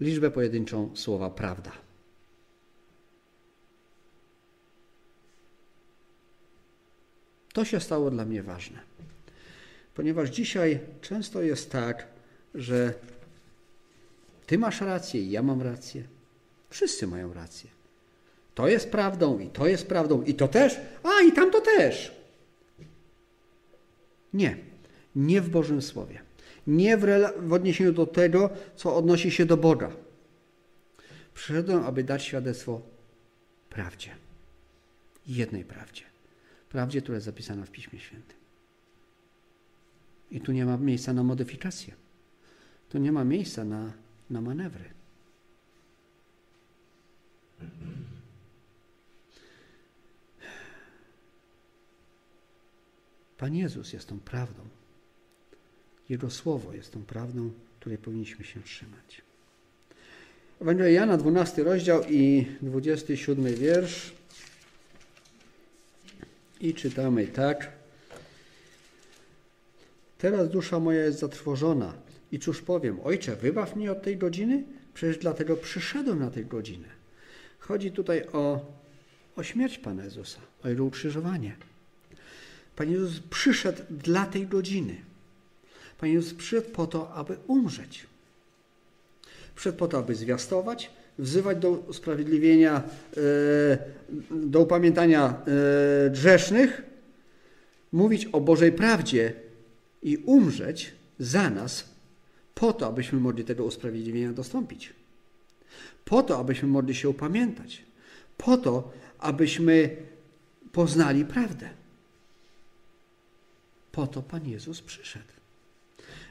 [0.00, 1.72] Liczbę pojedynczą słowa prawda.
[7.52, 8.78] To się stało dla mnie ważne,
[9.94, 12.06] ponieważ dzisiaj często jest tak,
[12.54, 12.94] że
[14.46, 16.02] ty masz rację i ja mam rację.
[16.70, 17.70] Wszyscy mają rację.
[18.54, 22.20] To jest prawdą i to jest prawdą i to też, a i tamto też.
[24.34, 24.56] Nie,
[25.16, 26.22] nie w Bożym Słowie.
[26.66, 29.92] Nie w, w odniesieniu do tego, co odnosi się do Boga.
[31.34, 32.80] Przyszedłem, aby dać świadectwo
[33.70, 34.10] prawdzie.
[35.26, 36.02] Jednej prawdzie.
[36.68, 38.36] Prawdzie, która jest zapisana w Piśmie Świętym.
[40.30, 41.94] I tu nie ma miejsca na modyfikację.
[42.90, 43.92] Tu nie ma miejsca na,
[44.30, 44.84] na manewry.
[53.38, 54.62] Pan Jezus jest tą prawdą.
[56.08, 57.50] Jego Słowo jest tą prawdą,
[57.80, 59.22] której powinniśmy się trzymać.
[60.60, 64.12] Ewangelia Jana, 12 rozdział i 27 wiersz.
[66.60, 67.72] I czytamy tak.
[70.18, 72.09] Teraz dusza moja jest zatrwożona.
[72.32, 74.64] I cóż powiem, ojcze, wybaw mnie od tej godziny?
[74.94, 76.88] Przecież dlatego przyszedłem na tę godzinę.
[77.58, 78.72] Chodzi tutaj o,
[79.36, 81.56] o śmierć Pana Jezusa, o Jego ukrzyżowanie.
[82.76, 84.96] Pan Jezus przyszedł dla tej godziny.
[85.98, 88.06] Pan Jezus przyszedł po to, aby umrzeć.
[89.54, 92.82] Przyszedł po to, aby zwiastować, wzywać do usprawiedliwienia,
[93.16, 93.78] e,
[94.30, 95.34] do upamiętania
[96.06, 96.82] e, grzesznych,
[97.92, 99.32] mówić o Bożej prawdzie
[100.02, 101.89] i umrzeć za nas,
[102.54, 104.92] po to, abyśmy mogli tego usprawiedliwienia dostąpić.
[106.04, 107.82] Po to, abyśmy mogli się upamiętać.
[108.36, 109.96] Po to, abyśmy
[110.72, 111.70] poznali prawdę.
[113.92, 115.32] Po to Pan Jezus przyszedł.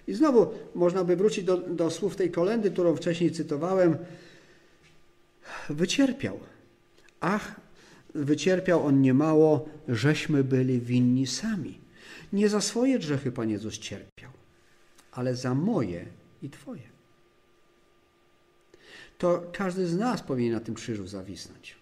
[0.07, 3.97] I znowu można by wrócić do, do słów tej kolendy, którą wcześniej cytowałem.
[5.69, 6.39] Wycierpiał.
[7.19, 7.61] Ach,
[8.15, 11.79] wycierpiał on niemało, żeśmy byli winni sami.
[12.33, 14.31] Nie za swoje grzechy Pan Jezus cierpiał,
[15.11, 16.05] ale za moje
[16.41, 16.89] i Twoje.
[19.17, 21.75] To każdy z nas powinien na tym krzyżu zawisnąć.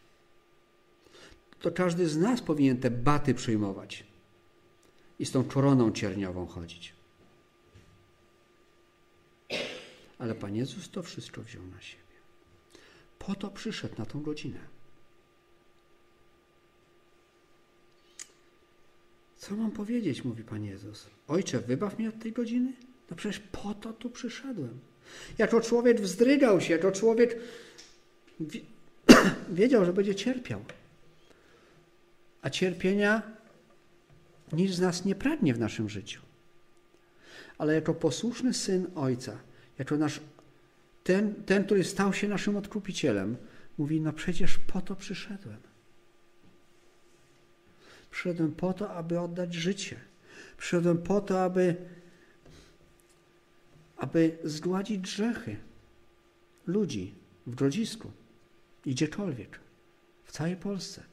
[1.60, 4.04] To każdy z nas powinien te baty przyjmować
[5.20, 6.94] i z tą koroną cierniową chodzić.
[10.20, 12.04] Ale Pan Jezus to wszystko wziął na siebie.
[13.20, 14.60] Po to przyszedł na tą godzinę.
[19.38, 21.08] Co mam powiedzieć, mówi Pan Jezus.
[21.28, 22.74] Ojcze, wybaw mnie od tej godziny?
[23.10, 24.80] No przecież po to tu przyszedłem.
[25.38, 27.38] Jako człowiek wzdrygał się, jako człowiek
[29.50, 30.66] wiedział, że będzie cierpiał.
[32.42, 33.22] A cierpienia
[34.54, 36.22] nic z nas nie pragnie w naszym życiu.
[37.58, 39.38] Ale jako posłuszny syn Ojca,
[39.80, 40.22] jako nasz,
[41.04, 43.38] ten, ten, który stał się naszym odkupicielem,
[43.78, 45.58] mówi: No przecież po to przyszedłem.
[48.12, 49.96] Przyszedłem po to, aby oddać życie.
[50.58, 51.76] Przyszedłem po to, aby,
[53.98, 55.56] aby zgładzić grzechy
[56.68, 57.14] ludzi
[57.48, 58.12] w grodzisku
[58.86, 59.60] i gdziekolwiek,
[60.24, 61.04] w całej Polsce,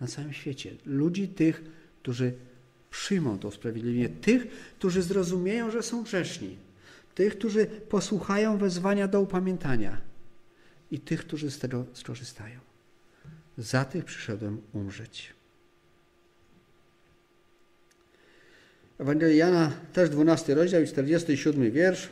[0.00, 0.76] na całym świecie.
[0.86, 1.62] Ludzi tych,
[2.02, 2.32] którzy
[2.90, 4.46] przyjmą to usprawiedliwienie, tych,
[4.78, 6.56] którzy zrozumieją, że są grzeszni,
[7.14, 10.00] tych, którzy posłuchają wezwania do upamiętania
[10.90, 12.60] i tych, którzy z tego skorzystają.
[13.58, 15.34] Za tych przyszedłem umrzeć.
[18.98, 22.08] Ewangelia Jana, też 12 rozdział i 47 wiersz,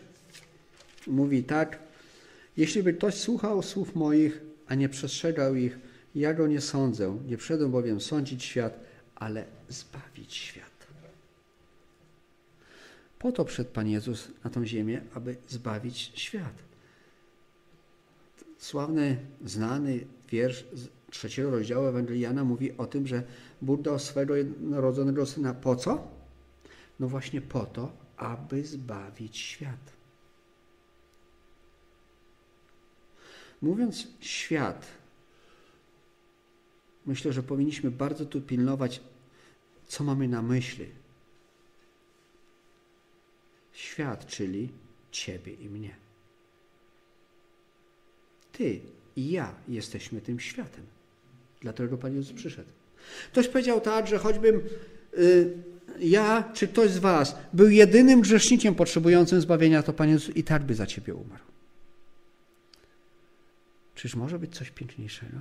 [1.09, 1.79] mówi tak.
[2.57, 5.79] Jeśli by ktoś słuchał słów moich, a nie przestrzegał ich,
[6.14, 7.18] ja go nie sądzę.
[7.27, 8.81] Nie przyszedłem bowiem sądzić świat,
[9.14, 10.79] ale zbawić świat.
[13.18, 16.55] Po to przyszedł Pan Jezus na tą ziemię, aby zbawić świat.
[18.59, 23.23] Sławny, znany wiersz z trzeciego rozdziału Ewangelii Jana mówi o tym, że
[23.62, 26.09] Bóg dał swego jednorodzonego Syna po co?
[27.01, 29.98] No właśnie po to, aby zbawić świat.
[33.62, 34.87] Mówiąc świat,
[37.07, 39.01] myślę, że powinniśmy bardzo tu pilnować,
[39.87, 40.87] co mamy na myśli.
[43.73, 44.68] Świat, czyli
[45.11, 45.94] Ciebie i mnie.
[48.53, 48.81] Ty
[49.16, 50.85] i ja jesteśmy tym światem.
[51.61, 52.71] Dlatego Pan Jezus przyszedł.
[53.33, 54.61] Ktoś powiedział tak, że choćbym
[55.18, 55.55] y,
[56.01, 60.64] ja czy ktoś z Was był jedynym grzesznikiem potrzebującym zbawienia, to Pan Jezus i tak
[60.64, 61.48] by za Ciebie umarł.
[63.99, 65.41] Czyż może być coś piękniejszego?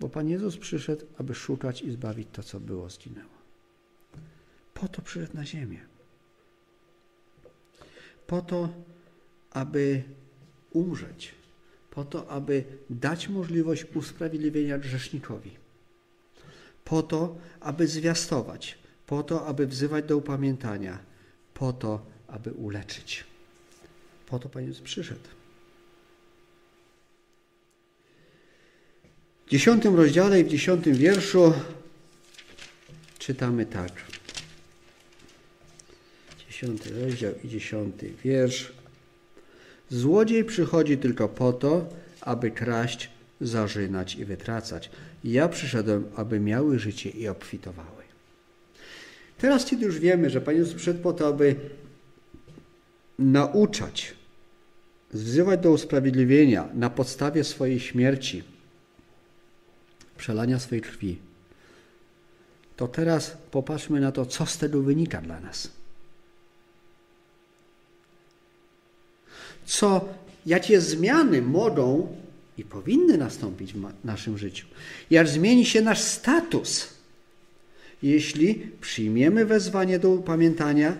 [0.00, 3.38] Bo Pan Jezus przyszedł, aby szukać i zbawić to, co było, zginęło.
[4.74, 5.80] Po to przyszedł na ziemię.
[8.26, 8.68] Po to,
[9.50, 10.02] aby
[10.70, 11.34] umrzeć.
[11.90, 15.56] Po to, aby dać możliwość usprawiedliwienia grzesznikowi.
[16.84, 18.78] Po to, aby zwiastować.
[19.06, 20.98] Po to, aby wzywać do upamiętania.
[21.54, 23.27] Po to, aby uleczyć.
[24.30, 25.20] Po to Pan Jezus przyszedł.
[29.46, 31.52] W dziesiątym rozdziale i w dziesiątym wierszu
[33.18, 33.92] czytamy tak.
[36.46, 38.72] Dziesiąty rozdział i dziesiąty wiersz.
[39.90, 41.88] Złodziej przychodzi tylko po to,
[42.20, 43.10] aby kraść,
[43.40, 44.90] zarzynać i wytracać.
[45.24, 48.02] Ja przyszedłem, aby miały życie i obfitowały.
[49.38, 51.56] Teraz, kiedy już wiemy, że Pan Jezus przyszedł po to, aby
[53.18, 54.17] nauczać,
[55.10, 58.42] wzywać do usprawiedliwienia na podstawie swojej śmierci,
[60.16, 61.18] przelania swojej krwi,
[62.76, 65.70] to teraz popatrzmy na to, co z tego wynika dla nas.
[69.66, 70.08] Co,
[70.46, 72.16] jakie zmiany mogą
[72.58, 74.66] i powinny nastąpić w naszym życiu.
[75.10, 76.88] Jak zmieni się nasz status,
[78.02, 80.96] jeśli przyjmiemy wezwanie do upamiętania,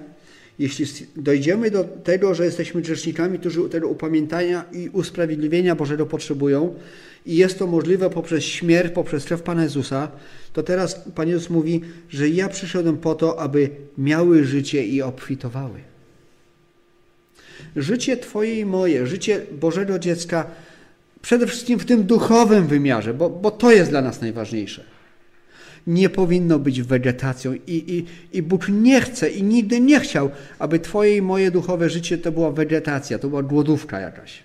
[0.58, 6.74] jeśli dojdziemy do tego, że jesteśmy grzesznikami, którzy tego upamiętania i usprawiedliwienia Bożego potrzebują,
[7.26, 10.10] i jest to możliwe poprzez śmierć, poprzez krew Pana Jezusa,
[10.52, 15.80] to teraz Pan Jezus mówi, że ja przyszedłem po to, aby miały życie i obfitowały.
[17.76, 20.46] Życie Twoje i moje, życie Bożego dziecka,
[21.22, 24.84] przede wszystkim w tym duchowym wymiarze, bo, bo to jest dla nas najważniejsze.
[25.88, 28.06] Nie powinno być wegetacją i, i,
[28.38, 32.32] i Bóg nie chce i nigdy nie chciał, aby Twoje i moje duchowe życie to
[32.32, 34.42] była wegetacja, to była głodówka jakaś.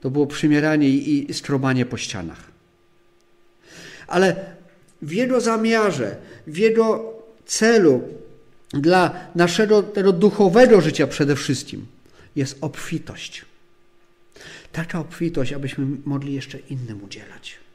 [0.00, 2.50] To było przymieranie i strobanie po ścianach.
[4.06, 4.36] Ale
[5.02, 6.16] w jego zamiarze,
[6.46, 7.12] w jego
[7.46, 8.02] celu,
[8.70, 11.86] dla naszego tego duchowego życia przede wszystkim,
[12.36, 13.44] jest obfitość.
[14.72, 17.67] Taka obfitość, abyśmy mogli jeszcze innym udzielać.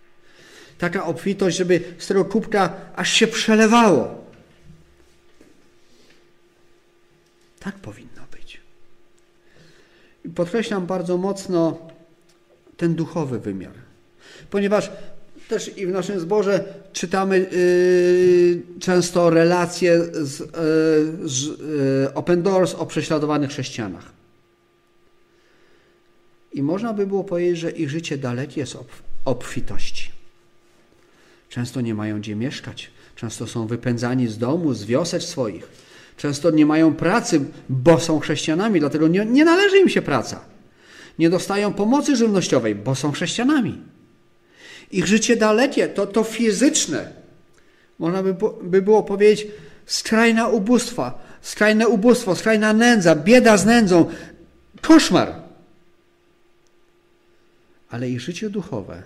[0.78, 4.24] Taka obfitość, żeby z tego kubka aż się przelewało.
[7.60, 8.62] Tak powinno być.
[10.36, 11.90] Podkreślam bardzo mocno
[12.78, 13.74] ten duchowy wymiar.
[14.50, 14.92] Ponieważ
[15.48, 22.74] też i w naszym zborze czytamy yy, często relacje z, yy, z yy, Open Doors
[22.74, 24.12] o prześladowanych chrześcijanach.
[26.54, 28.78] I można by było powiedzieć, że ich życie dalekie jest
[29.26, 30.10] obfitości.
[31.54, 35.68] Często nie mają gdzie mieszkać, często są wypędzani z domu, z wiosek swoich.
[36.18, 40.54] Często nie mają pracy, bo są chrześcijanami, dlatego nie, nie należy im się praca
[41.20, 43.82] nie dostają pomocy żywnościowej, bo są chrześcijanami.
[44.92, 47.10] Ich życie dalekie, to, to fizyczne,
[48.00, 49.48] można by, by było powiedzieć,
[49.86, 54.10] skrajna ubóstwa, skrajne ubóstwo, skrajna nędza, bieda z nędzą,
[54.82, 55.34] koszmar.
[57.90, 59.04] Ale ich życie duchowe,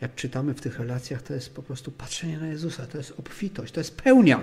[0.00, 3.72] jak czytamy w tych relacjach, to jest po prostu patrzenie na Jezusa, to jest obfitość,
[3.72, 4.42] to jest pełnia.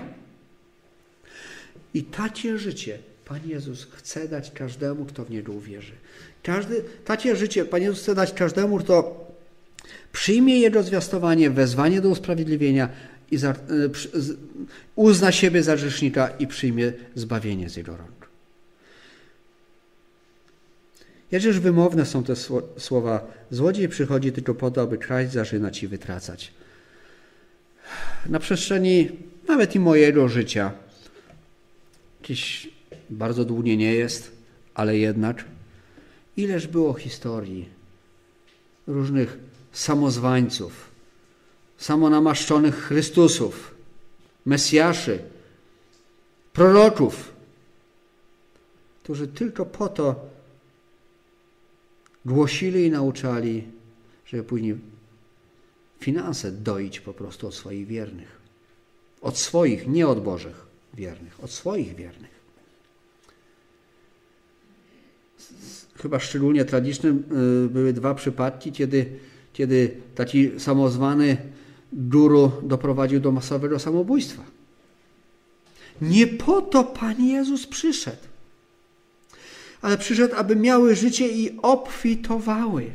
[1.94, 5.92] I takie życie Pan Jezus chce dać każdemu, kto w Niego uwierzy.
[6.42, 9.26] Każdy, takie życie Pan Jezus chce dać każdemu, kto
[10.12, 12.88] przyjmie Jego zwiastowanie, wezwanie do usprawiedliwienia
[13.30, 13.54] i za, e,
[14.94, 18.17] uzna siebie za grzesznika i przyjmie zbawienie z Jego rąk.
[21.30, 22.36] Jakżeż wymowne są te
[22.78, 23.26] słowa.
[23.50, 26.52] Złodziej przychodzi tylko po to, aby kraść, zarzynać i wytracać.
[28.26, 29.08] Na przestrzeni
[29.48, 30.72] nawet i mojego życia,
[32.20, 32.70] jakieś
[33.10, 34.32] bardzo długie nie jest,
[34.74, 35.44] ale jednak
[36.36, 37.68] ileż było historii
[38.86, 39.38] różnych
[39.72, 40.90] samozwańców,
[41.78, 43.74] samonamaszczonych Chrystusów,
[44.46, 45.18] Mesjaszy,
[46.52, 47.32] proroków,
[49.02, 50.26] którzy tylko po to
[52.28, 53.64] głosili i nauczali,
[54.26, 54.78] żeby później
[56.00, 58.38] finanse doić po prostu od swoich wiernych.
[59.20, 62.38] Od swoich, nie od Bożych wiernych, od swoich wiernych.
[66.02, 67.24] chyba szczególnie tragicznym
[67.66, 69.06] y, były dwa przypadki, kiedy,
[69.52, 71.36] kiedy taki samozwany
[71.92, 74.42] guru doprowadził do masowego samobójstwa.
[76.00, 78.27] Nie po to Pan Jezus przyszedł.
[79.82, 82.90] Ale przyszedł, aby miały życie i obfitowały.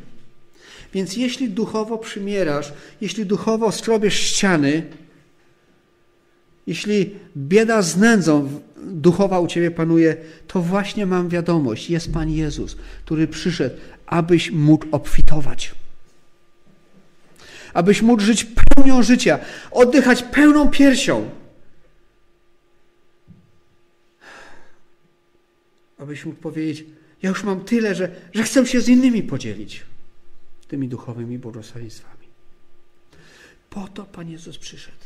[0.94, 4.82] Więc jeśli duchowo przymierasz, jeśli duchowo strobiesz ściany,
[6.66, 10.16] jeśli bieda z nędzą duchowa u Ciebie panuje,
[10.46, 15.74] to właśnie mam wiadomość, jest Pan Jezus, który przyszedł, abyś mógł obfitować.
[17.74, 19.38] Abyś mógł żyć pełnią życia,
[19.70, 21.30] oddychać pełną piersią.
[25.98, 26.84] Abyś mógł powiedzieć,
[27.22, 29.84] ja już mam tyle, że, że chcę się z innymi podzielić
[30.68, 32.26] tymi duchowymi błogosławieństwami.
[33.70, 35.04] Po to Pan Jezus przyszedł.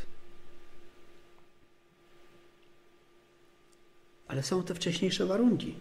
[4.27, 5.75] Ale są te wcześniejsze warunki.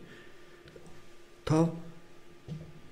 [1.45, 1.77] To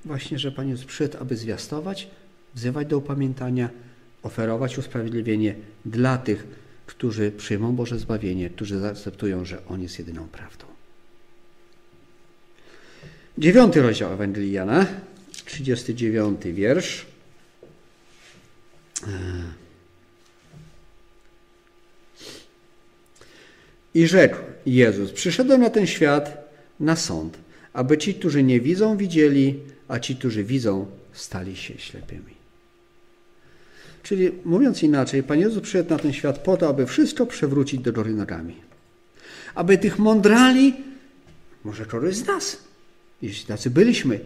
[0.04, 2.10] właśnie, że Pan Jezus przyszedł, aby zwiastować,
[2.54, 3.70] wzywać do upamiętania,
[4.22, 6.46] oferować usprawiedliwienie dla tych,
[6.86, 10.75] którzy przyjmą Boże zbawienie, którzy zaakceptują, że On jest jedyną prawdą.
[13.38, 14.86] Dziewiąty rozdział Ewangelii Jana,
[15.44, 17.06] 39 wiersz.
[23.94, 27.38] I rzekł Jezus: Przyszedłem na ten świat na sąd,
[27.72, 32.36] aby ci, którzy nie widzą, widzieli, a ci, którzy widzą, stali się ślepymi.
[34.02, 37.92] Czyli mówiąc inaczej, Pan Jezus przyszedł na ten świat po to, aby wszystko przewrócić do
[37.92, 38.56] góry nogami.
[39.54, 40.74] Aby tych mądrali,
[41.64, 42.65] może któryś z nas,
[43.22, 44.20] jeśli tacy byliśmy,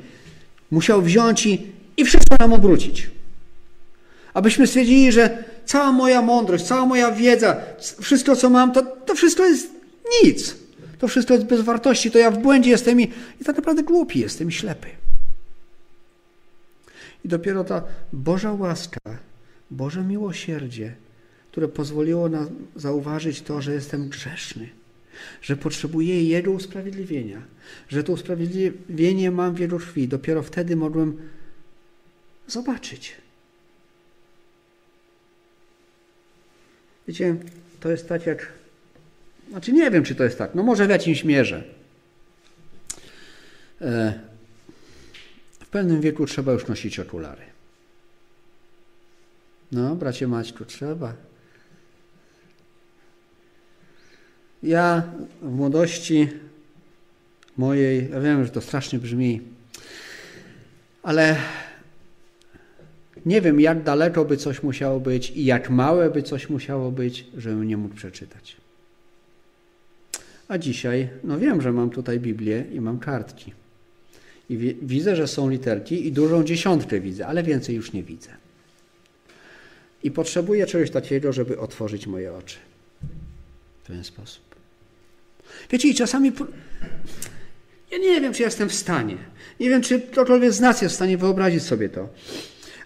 [0.71, 3.11] musiał wziąć i, i wszystko nam obrócić.
[4.35, 7.57] Abyśmy stwierdzili, że cała moja mądrość, cała moja wiedza,
[8.01, 9.71] wszystko co mam, to, to wszystko jest
[10.25, 10.57] nic.
[10.99, 13.05] To wszystko jest bez wartości, to ja w błędzie jestem i,
[13.41, 14.89] i tak naprawdę głupi jestem ślepy.
[17.25, 19.01] I dopiero ta Boża łaska,
[19.71, 20.95] Boże miłosierdzie,
[21.51, 24.69] które pozwoliło nam zauważyć to, że jestem grzeszny,
[25.43, 27.43] że potrzebuję Jego usprawiedliwienia,
[27.89, 30.09] że to usprawiedliwienie mam w Jego krwi.
[30.09, 31.29] Dopiero wtedy mogłem
[32.47, 33.17] zobaczyć.
[37.09, 37.37] Wiecie,
[37.81, 38.53] to jest tak jak.
[39.51, 40.55] Znaczy, nie wiem, czy to jest tak.
[40.55, 41.65] No, może w jakimś mierze.
[43.81, 44.21] E,
[45.61, 47.43] w pewnym wieku trzeba już nosić okulary.
[49.73, 51.15] No, bracie Maćku, trzeba.
[54.63, 55.03] Ja
[55.43, 56.29] w młodości
[57.57, 59.41] mojej, ja wiem, że to strasznie brzmi,
[61.03, 61.37] ale
[63.27, 67.27] nie wiem, jak daleko by coś musiało być i jak małe by coś musiało być,
[67.37, 68.57] żebym nie mógł przeczytać.
[70.49, 73.53] A dzisiaj, no wiem, że mam tutaj Biblię i mam kartki.
[74.49, 78.31] I widzę, że są literki i dużą dziesiątkę widzę, ale więcej już nie widzę.
[80.03, 82.57] I potrzebuję czegoś takiego, żeby otworzyć moje oczy.
[83.85, 84.50] W ten sposób.
[85.71, 86.33] Wiecie, i czasami
[87.91, 89.17] ja nie wiem, czy jestem w stanie.
[89.61, 92.09] Nie wiem, czy ktokolwiek z nas jest w stanie wyobrazić sobie to.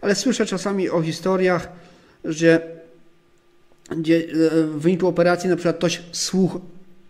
[0.00, 1.68] Ale słyszę czasami o historiach,
[2.24, 2.74] że
[3.90, 6.58] gdzie e, w wyniku operacji na przykład ktoś słuch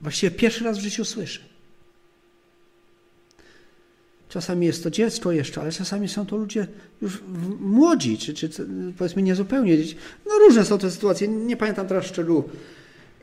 [0.00, 1.40] właściwie pierwszy raz w życiu słyszy.
[4.28, 6.66] Czasami jest to dziecko jeszcze, ale czasami są to ludzie
[7.02, 7.22] już
[7.60, 8.50] młodzi, czy, czy
[8.98, 9.96] powiedzmy niezupełnie dzieci.
[10.26, 12.44] No różne są te sytuacje, nie pamiętam teraz szczegółów.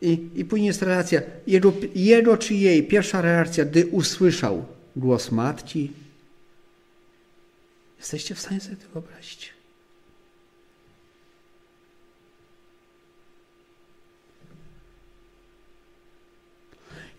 [0.02, 1.22] I, I później jest relacja.
[1.48, 5.92] Jego, jego czy jej pierwsza reakcja, gdy usłyszał głos matki.
[7.98, 9.54] Jesteście w stanie sobie to wyobrazić?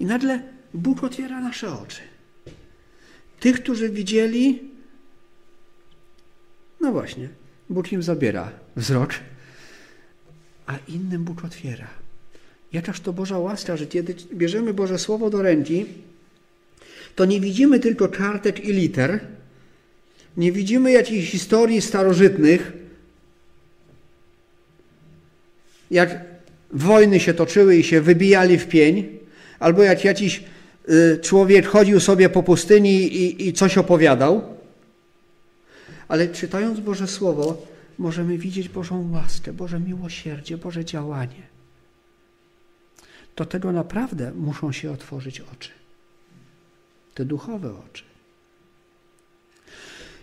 [0.00, 0.42] I nagle
[0.74, 2.00] Bóg otwiera nasze oczy.
[3.40, 4.70] Tych, którzy widzieli,
[6.80, 7.28] no właśnie,
[7.70, 9.14] Bóg im zabiera wzrok,
[10.66, 12.01] a innym Bóg otwiera.
[12.72, 15.86] Jakaż to Boża łaska, że kiedy bierzemy Boże Słowo do ręki,
[17.16, 19.20] to nie widzimy tylko kartek i liter,
[20.36, 22.72] nie widzimy jakichś historii starożytnych,
[25.90, 26.24] jak
[26.70, 29.18] wojny się toczyły i się wybijali w pień,
[29.58, 30.44] albo jak jakiś
[30.88, 34.42] y, człowiek chodził sobie po pustyni i, i coś opowiadał.
[36.08, 37.66] Ale czytając Boże Słowo,
[37.98, 41.51] możemy widzieć Bożą łaskę, Boże miłosierdzie, Boże działanie
[43.34, 45.70] to tego naprawdę muszą się otworzyć oczy.
[47.14, 48.04] Te duchowe oczy.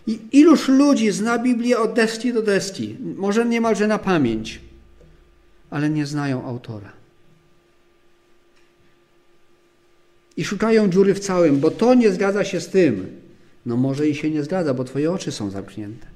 [0.06, 4.60] I iluż ludzi zna Biblię od deski do deski, może niemalże na pamięć,
[5.70, 6.92] ale nie znają autora.
[10.36, 13.20] I szukają dziury w całym, bo to nie zgadza się z tym.
[13.66, 16.06] No może i się nie zgadza, bo Twoje oczy są zamknięte.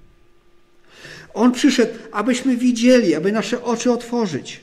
[1.34, 4.60] On przyszedł, abyśmy widzieli, aby nasze oczy otworzyć.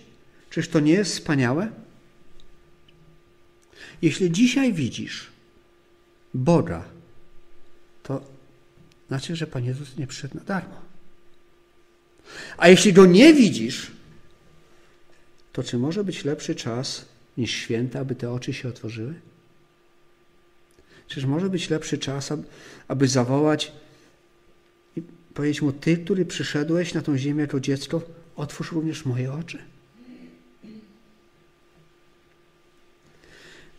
[0.50, 1.68] Czyż to nie jest wspaniałe?
[4.02, 5.28] Jeśli dzisiaj widzisz
[6.34, 6.86] Boga
[9.12, 10.82] znaczy, że Pan Jezus nie przyszedł na darmo.
[12.58, 13.92] A jeśli go nie widzisz,
[15.54, 17.06] to czy może być lepszy czas
[17.38, 19.14] niż święta, aby te oczy się otworzyły?
[21.08, 22.34] Czyż może być lepszy czas,
[22.88, 23.72] aby zawołać
[24.96, 25.02] i
[25.34, 28.02] powiedzieć mu: Ty, który przyszedłeś na tą ziemię jako dziecko,
[28.36, 29.58] otwórz również moje oczy?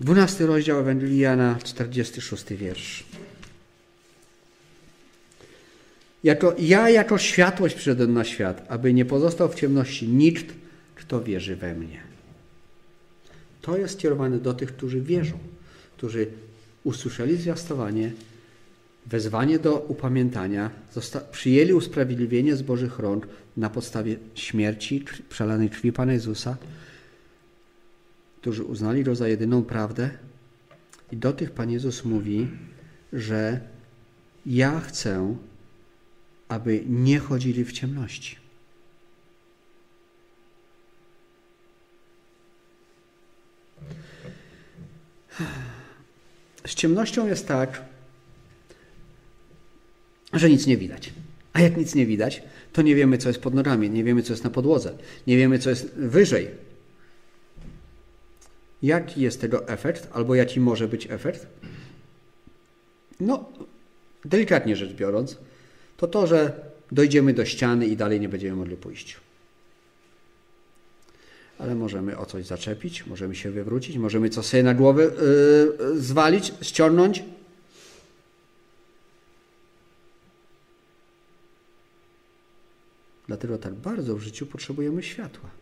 [0.03, 3.05] Dwunasty rozdział Ewangelii Jana, 46 wiersz.
[6.25, 10.55] Jako, ja jako światłość przyszedłem na świat, aby nie pozostał w ciemności nikt,
[10.95, 12.01] kto wierzy we mnie.
[13.61, 15.39] To jest skierowane do tych, którzy wierzą,
[15.97, 16.27] którzy
[16.85, 18.13] usłyszeli zwiastowanie,
[19.07, 20.71] wezwanie do upamiętania,
[21.33, 26.57] przyjęli usprawiedliwienie z Bożych rąk na podstawie śmierci, przelanej krwi Pana Jezusa,
[28.43, 30.11] którzy uznali go za jedyną prawdę.
[31.13, 32.49] I do tych Pan Jezus mówi,
[33.13, 33.61] że
[34.47, 35.37] ja chcę,
[36.49, 38.37] aby nie chodzili w ciemności.
[46.67, 47.83] Z ciemnością jest tak,
[50.33, 51.13] że nic nie widać.
[51.53, 54.33] A jak nic nie widać, to nie wiemy, co jest pod nogami, nie wiemy, co
[54.33, 56.72] jest na podłodze, nie wiemy, co jest wyżej.
[58.83, 61.47] Jaki jest tego efekt, albo jaki może być efekt?
[63.21, 63.45] No,
[64.25, 65.37] delikatnie rzecz biorąc,
[65.97, 66.53] to to, że
[66.93, 69.17] dojdziemy do ściany i dalej nie będziemy mogli pójść.
[71.59, 76.53] Ale możemy o coś zaczepić, możemy się wywrócić, możemy coś sobie na głowę yy, zwalić,
[76.63, 77.25] ściągnąć.
[83.27, 85.62] Dlatego tak bardzo w życiu potrzebujemy światła.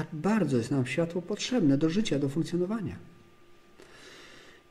[0.00, 2.96] Tak bardzo jest nam światło potrzebne do życia, do funkcjonowania.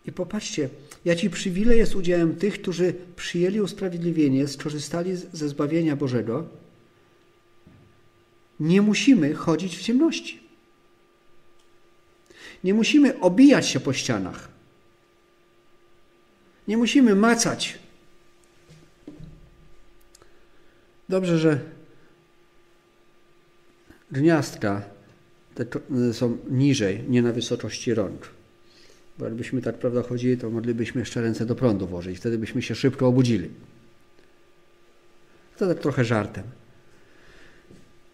[0.05, 0.69] I popatrzcie,
[1.05, 6.47] jaki przywilej jest udziałem tych, którzy przyjęli usprawiedliwienie, skorzystali ze zbawienia Bożego.
[8.59, 10.39] Nie musimy chodzić w ciemności.
[12.63, 14.49] Nie musimy obijać się po ścianach.
[16.67, 17.79] Nie musimy macać.
[21.09, 21.59] Dobrze, że
[24.11, 24.98] gniazdka
[25.65, 28.29] te są niżej, nie na wysokości rąk.
[29.19, 32.17] Bo jakbyśmy tak prawda chodzili, to moglibyśmy jeszcze ręce do prądu włożyć.
[32.17, 33.49] Wtedy byśmy się szybko obudzili.
[35.57, 36.43] To tak trochę żartem.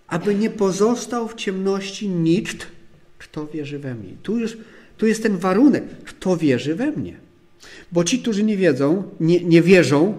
[0.07, 2.67] Aby nie pozostał w ciemności nikt,
[3.17, 4.13] kto wierzy we mnie.
[4.23, 4.57] Tu, już,
[4.97, 7.17] tu jest ten warunek, kto wierzy we mnie.
[7.91, 10.17] Bo ci, którzy nie wiedzą, nie, nie wierzą,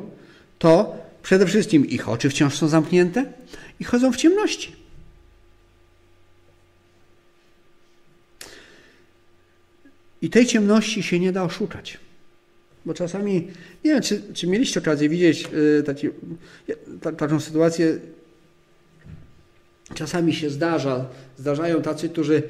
[0.58, 3.32] to przede wszystkim ich oczy wciąż są zamknięte
[3.80, 4.85] i chodzą w ciemności.
[10.26, 11.98] I tej ciemności się nie da oszukać.
[12.86, 13.34] Bo czasami,
[13.84, 15.48] nie wiem, czy, czy mieliście okazję widzieć
[15.78, 16.08] y, taki,
[17.16, 17.98] taką sytuację,
[19.94, 21.06] czasami się zdarza,
[21.38, 22.42] zdarzają tacy, którzy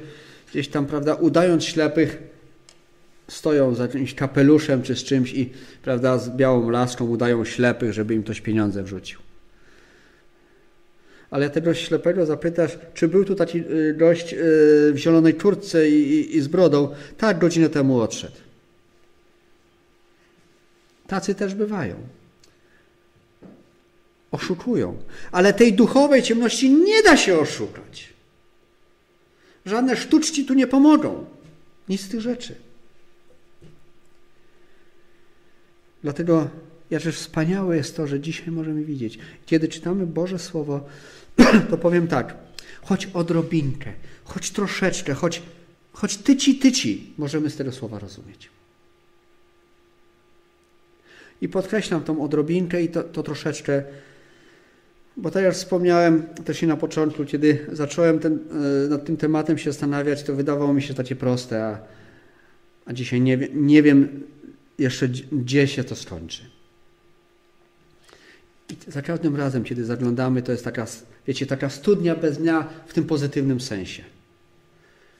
[0.51, 2.17] gdzieś tam, prawda, udając ślepych,
[3.27, 5.49] stoją za jakimś kapeluszem czy z czymś i,
[5.83, 9.26] prawda, z białą laską udają ślepych, żeby im ktoś pieniądze wrzucił
[11.31, 14.37] ale tego ślepego zapytasz, czy był tu taki y, gość y,
[14.93, 16.95] w zielonej kurtce i, i, i z brodą.
[17.17, 18.35] Tak, godzinę temu odszedł.
[21.07, 21.95] Tacy też bywają.
[24.31, 24.97] Oszukują.
[25.31, 28.13] Ale tej duchowej ciemności nie da się oszukać.
[29.65, 31.25] Żadne sztuczki tu nie pomogą.
[31.89, 32.55] Nic z tych rzeczy.
[36.03, 36.47] Dlatego
[36.89, 40.85] jakże wspaniałe jest to, że dzisiaj możemy widzieć, kiedy czytamy Boże Słowo,
[41.69, 42.35] to powiem tak,
[42.81, 45.41] choć odrobinkę, choć troszeczkę, choć,
[45.93, 48.49] choć tyci, tyci, możemy z tego słowa rozumieć.
[51.41, 53.83] I podkreślam tą odrobinkę i to, to troszeczkę,
[55.17, 58.39] bo tak jak wspomniałem też i na początku, kiedy zacząłem ten,
[58.85, 61.79] e, nad tym tematem się zastanawiać, to wydawało mi się takie proste, a,
[62.85, 64.23] a dzisiaj nie, nie wiem
[64.79, 66.56] jeszcze, gdzie się to skończy.
[68.87, 70.87] Za każdym razem, kiedy zaglądamy, to jest taka,
[71.27, 74.03] wiecie, taka studnia bez dnia w tym pozytywnym sensie.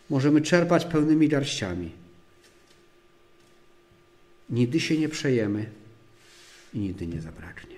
[0.09, 1.91] Możemy czerpać pełnymi garściami.
[4.49, 5.65] Nigdy się nie przejemy
[6.73, 7.75] i nigdy nie zabraknie.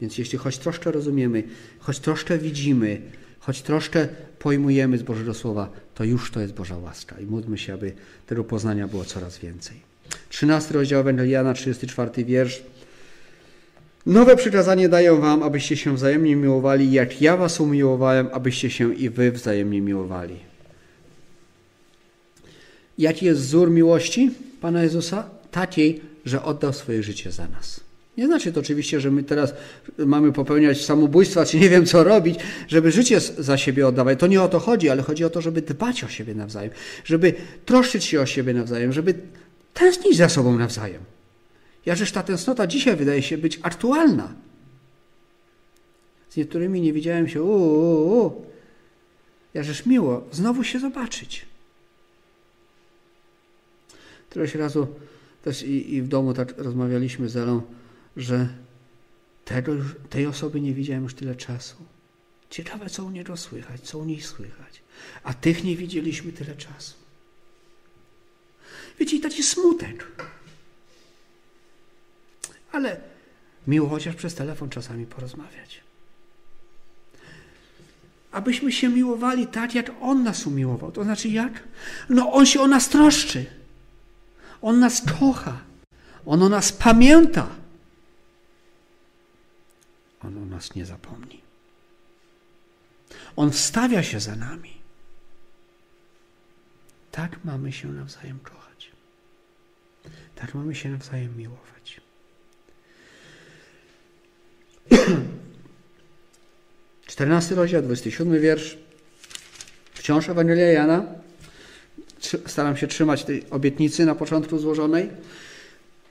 [0.00, 1.42] Więc jeśli choć troszkę rozumiemy,
[1.78, 3.00] choć troszkę widzimy,
[3.40, 4.08] choć troszkę
[4.38, 7.20] pojmujemy z Bożego Słowa, to już to jest Boża łaska.
[7.20, 7.92] I módlmy się, aby
[8.26, 9.80] tego poznania było coraz więcej.
[10.28, 12.62] 13 rozdział Ewangelii Jana, 34 wiersz.
[14.08, 19.10] Nowe przykazanie daję wam, abyście się wzajemnie miłowali, jak ja was umiłowałem, abyście się i
[19.10, 20.36] wy wzajemnie miłowali.
[22.98, 24.30] Jaki jest wzór miłości
[24.60, 25.30] Pana Jezusa?
[25.50, 27.80] Takiej, że oddał swoje życie za nas.
[28.16, 29.54] Nie znaczy to oczywiście, że my teraz
[29.98, 34.20] mamy popełniać samobójstwa, czy nie wiem co robić, żeby życie za siebie oddawać.
[34.20, 36.70] To nie o to chodzi, ale chodzi o to, żeby dbać o siebie nawzajem,
[37.04, 37.34] żeby
[37.64, 39.14] troszczyć się o siebie nawzajem, żeby
[39.74, 41.17] tęsknić za sobą nawzajem.
[41.88, 44.34] Jakżeż ta tęsknota dzisiaj wydaje się być aktualna.
[46.30, 48.46] Z niektórymi nie widziałem się, uuu,
[49.54, 51.46] jakżeż miło znowu się zobaczyć.
[54.30, 54.86] Któregoś razu
[55.42, 57.62] też i, i w domu tak rozmawialiśmy z Elą,
[58.16, 58.48] że
[59.44, 59.72] tego,
[60.10, 61.76] tej osoby nie widziałem już tyle czasu.
[62.50, 64.82] Ciekawe, co u niego słychać, co u niej słychać.
[65.22, 66.94] A tych nie widzieliśmy tyle czasu.
[68.98, 70.06] Wiecie, taki smutek.
[72.72, 73.00] Ale
[73.66, 75.80] miło chociaż przez telefon czasami porozmawiać.
[78.32, 80.92] Abyśmy się miłowali tak, jak On nas umiłował.
[80.92, 81.62] To znaczy jak?
[82.08, 83.46] No On się o nas troszczy.
[84.62, 85.60] On nas kocha.
[86.26, 87.48] On o nas pamięta.
[90.22, 91.40] On o nas nie zapomni.
[93.36, 94.78] On wstawia się za nami.
[97.12, 98.90] Tak mamy się nawzajem kochać.
[100.34, 102.00] Tak mamy się nawzajem miłować.
[107.06, 108.78] Czternasty rozdział, 27 wiersz.
[109.94, 111.04] Wciąż Ewangelia Jana.
[112.46, 115.08] Staram się trzymać tej obietnicy na początku złożonej.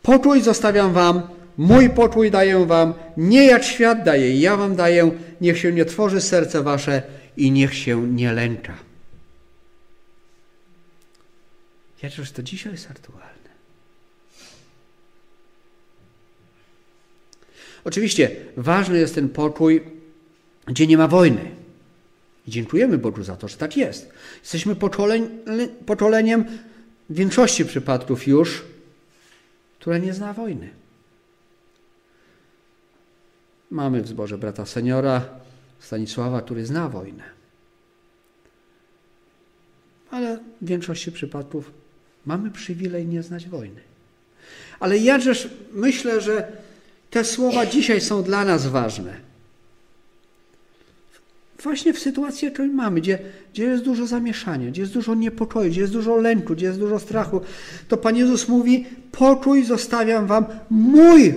[0.01, 1.21] Pokój zostawiam wam,
[1.57, 5.11] Mój pokój daję wam, nie jak świat daje, ja wam daję,
[5.41, 7.03] niech się nie tworzy serce wasze
[7.37, 8.77] i niech się nie lęka.
[12.03, 13.36] Jakżeż to dzisiaj jest aktualne.
[17.87, 19.83] Oczywiście ważny jest ten pokój,
[20.65, 21.51] gdzie nie ma wojny.
[22.47, 24.09] I dziękujemy Bogu za to, że tak jest.
[24.41, 24.75] Jesteśmy
[25.85, 26.45] pokoleniem
[27.09, 28.63] w większości przypadków już,
[29.79, 30.69] które nie zna wojny.
[33.71, 35.29] Mamy w zborze brata seniora
[35.79, 37.23] Stanisława, który zna wojnę.
[40.11, 41.71] Ale w większości przypadków
[42.25, 43.81] mamy przywilej nie znać wojny.
[44.79, 46.66] Ale jakżeż myślę, że
[47.09, 49.27] te słowa dzisiaj są dla nas ważne.
[51.63, 53.19] Właśnie w sytuacji, którą mamy, gdzie,
[53.53, 56.99] gdzie jest dużo zamieszania, gdzie jest dużo niepokoju, gdzie jest dużo lęku, gdzie jest dużo
[56.99, 57.41] strachu,
[57.87, 61.33] to Pan Jezus mówi: Pokój zostawiam Wam, mój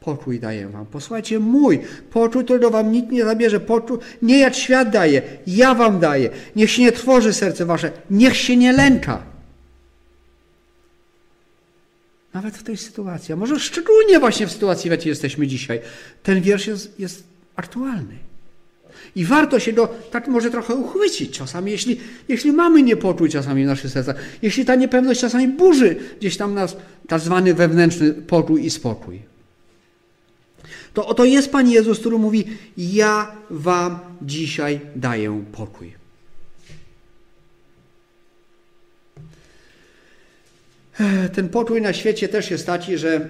[0.00, 0.86] Pokój daję wam.
[0.86, 1.80] Posłuchajcie mój.
[2.10, 3.60] Pokój, którego wam nikt nie zabierze.
[3.60, 5.22] Pokój, nie jak świat daje.
[5.46, 6.30] Ja wam daję.
[6.56, 7.90] Niech się nie tworzy serce wasze.
[8.10, 9.22] Niech się nie lęka.
[12.38, 15.80] Nawet w tej sytuacji, a może szczególnie właśnie w sytuacji, w jakiej jesteśmy dzisiaj,
[16.22, 17.24] ten wiersz jest, jest
[17.56, 18.14] aktualny.
[19.16, 23.66] I warto się go tak może trochę uchwycić czasami, jeśli, jeśli mamy niepokój czasami w
[23.66, 26.76] naszych sercach, jeśli ta niepewność czasami burzy gdzieś tam nas
[27.08, 29.22] tak zwany wewnętrzny pokój i spokój.
[30.94, 32.44] To oto jest Pan Jezus, który mówi:
[32.76, 35.97] Ja Wam dzisiaj daję pokój.
[41.32, 43.28] Ten pokój na świecie też jest taki, że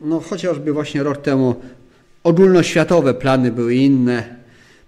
[0.00, 1.54] no chociażby właśnie rok temu
[2.24, 4.36] ogólnoświatowe plany były inne,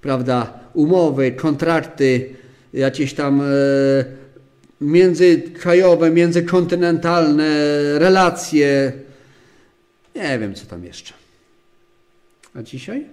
[0.01, 0.61] prawda?
[0.75, 2.35] Umowy, kontrakty,
[2.73, 3.45] jakieś tam e,
[4.81, 7.49] międzykrajowe, międzykontynentalne
[7.99, 8.93] relacje.
[10.15, 11.13] Nie wiem, co tam jeszcze.
[12.55, 13.07] A dzisiaj?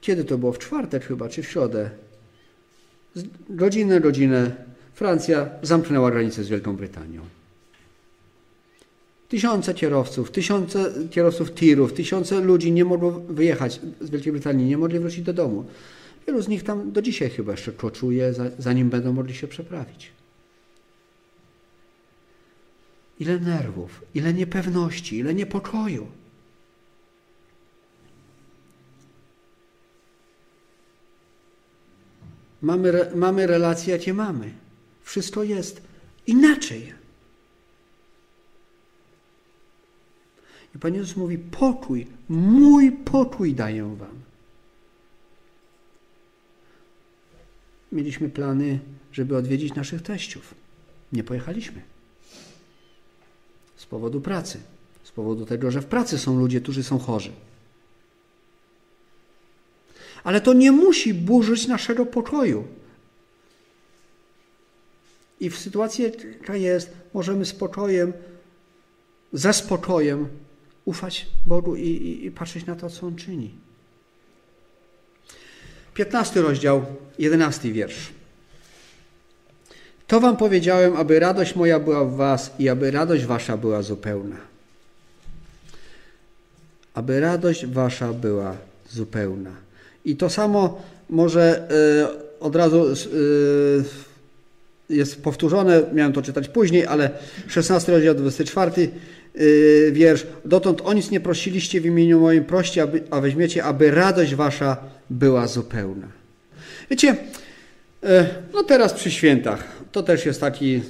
[0.00, 0.52] Kiedy to było?
[0.52, 1.90] W czwartek chyba, czy w środę?
[3.48, 4.65] Godzinę, godzinę
[4.96, 7.20] Francja zamknęła granicę z Wielką Brytanią.
[9.28, 14.98] Tysiące kierowców, tysiące kierowców tirów, tysiące ludzi nie mogło wyjechać z Wielkiej Brytanii, nie mogli
[14.98, 15.64] wrócić do domu.
[16.26, 20.10] Wielu z nich tam do dzisiaj chyba jeszcze koczuje, zanim będą mogli się przeprawić.
[23.20, 26.06] Ile nerwów, ile niepewności, ile niepokoju.
[32.62, 34.65] Mamy, mamy relacje, jakie mamy.
[35.06, 35.82] Wszystko jest
[36.26, 36.92] inaczej.
[40.74, 44.16] I Pan Jezus mówi: pokój, mój pokój daję wam.
[47.92, 48.78] Mieliśmy plany,
[49.12, 50.54] żeby odwiedzić naszych teściów.
[51.12, 51.82] Nie pojechaliśmy.
[53.76, 54.60] Z powodu pracy.
[55.04, 57.32] Z powodu tego, że w pracy są ludzie, którzy są chorzy.
[60.24, 62.64] Ale to nie musi burzyć naszego pokoju.
[65.40, 66.04] I w sytuacji,
[66.40, 68.12] jaka jest, możemy spokojem,
[69.32, 70.28] ze spokojem
[70.84, 73.50] ufać Bogu i, i, i patrzeć na to, co On czyni.
[75.94, 76.84] 15 rozdział,
[77.18, 78.12] 11 wiersz.
[80.06, 84.36] To wam powiedziałem, aby radość moja była w was i aby radość wasza była zupełna.
[86.94, 88.56] Aby radość wasza była
[88.90, 89.50] zupełna.
[90.04, 91.68] I to samo może
[92.40, 93.84] y, od razu y,
[94.88, 97.10] jest powtórzone, miałem to czytać później, ale
[97.48, 98.72] 16 rozdział 24
[99.40, 100.26] y, wiersz.
[100.44, 104.76] Dotąd o nic nie prosiliście w imieniu moim, proście, aby, a weźmiecie, aby radość wasza
[105.10, 106.06] była zupełna.
[106.90, 107.16] Wiecie,
[108.54, 110.82] no teraz przy świętach, to też jest taki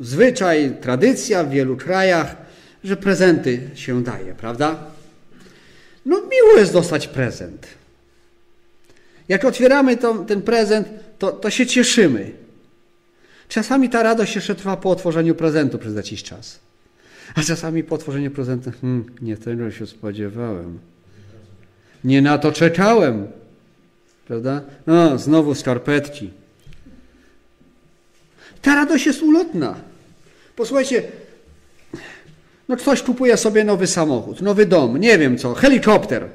[0.00, 2.36] zwyczaj, tradycja w wielu krajach,
[2.84, 4.84] że prezenty się daje, prawda?
[6.06, 7.66] No miło jest dostać prezent.
[9.28, 12.30] Jak otwieramy to, ten prezent, to, to się cieszymy.
[13.48, 16.58] Czasami ta radość jeszcze trwa po otworzeniu prezentu przez jakiś czas.
[17.34, 20.78] A czasami po otworzeniu prezentu, hmm, nie tego się spodziewałem.
[22.04, 23.26] Nie na to czekałem.
[24.26, 24.60] Prawda?
[24.86, 26.30] No, znowu skarpetki.
[28.62, 29.74] Ta radość jest ulotna.
[30.56, 31.02] Posłuchajcie,
[32.68, 36.28] no ktoś kupuje sobie nowy samochód, nowy dom, nie wiem co, helikopter.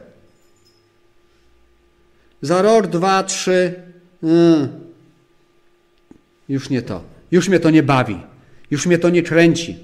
[2.43, 3.73] Za rok, dwa, trzy,
[4.23, 4.69] yy,
[6.49, 7.03] już nie to.
[7.31, 8.19] Już mnie to nie bawi.
[8.71, 9.77] Już mnie to nie kręci.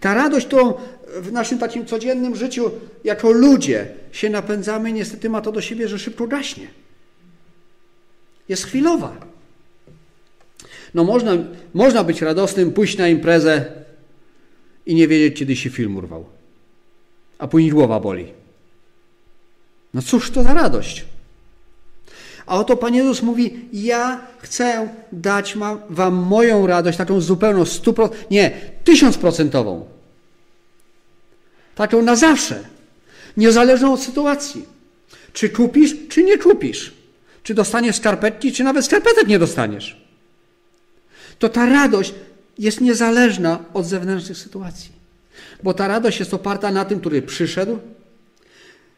[0.00, 0.74] Ta radość, którą
[1.20, 2.70] w naszym takim codziennym życiu
[3.04, 6.68] jako ludzie się napędzamy, niestety ma to do siebie, że szybko gaśnie.
[8.48, 9.16] Jest chwilowa.
[10.94, 11.32] No można,
[11.74, 13.72] można być radosnym, pójść na imprezę
[14.86, 16.24] i nie wiedzieć, kiedy się film urwał.
[17.38, 18.26] A później głowa boli.
[19.94, 21.11] No cóż to za radość?
[22.46, 25.56] A oto Pan Jezus mówi: Ja chcę dać
[25.90, 27.94] Wam moją radość, taką zupełną, stu
[28.30, 28.50] nie,
[28.84, 29.86] tysiącprocentową.
[31.74, 32.64] Taką na zawsze,
[33.36, 34.66] niezależną od sytuacji.
[35.32, 36.92] Czy kupisz, czy nie kupisz.
[37.42, 40.02] Czy dostaniesz skarpetki, czy nawet skarpetek nie dostaniesz.
[41.38, 42.14] To ta radość
[42.58, 44.92] jest niezależna od zewnętrznych sytuacji.
[45.62, 47.78] Bo ta radość jest oparta na tym, który przyszedł,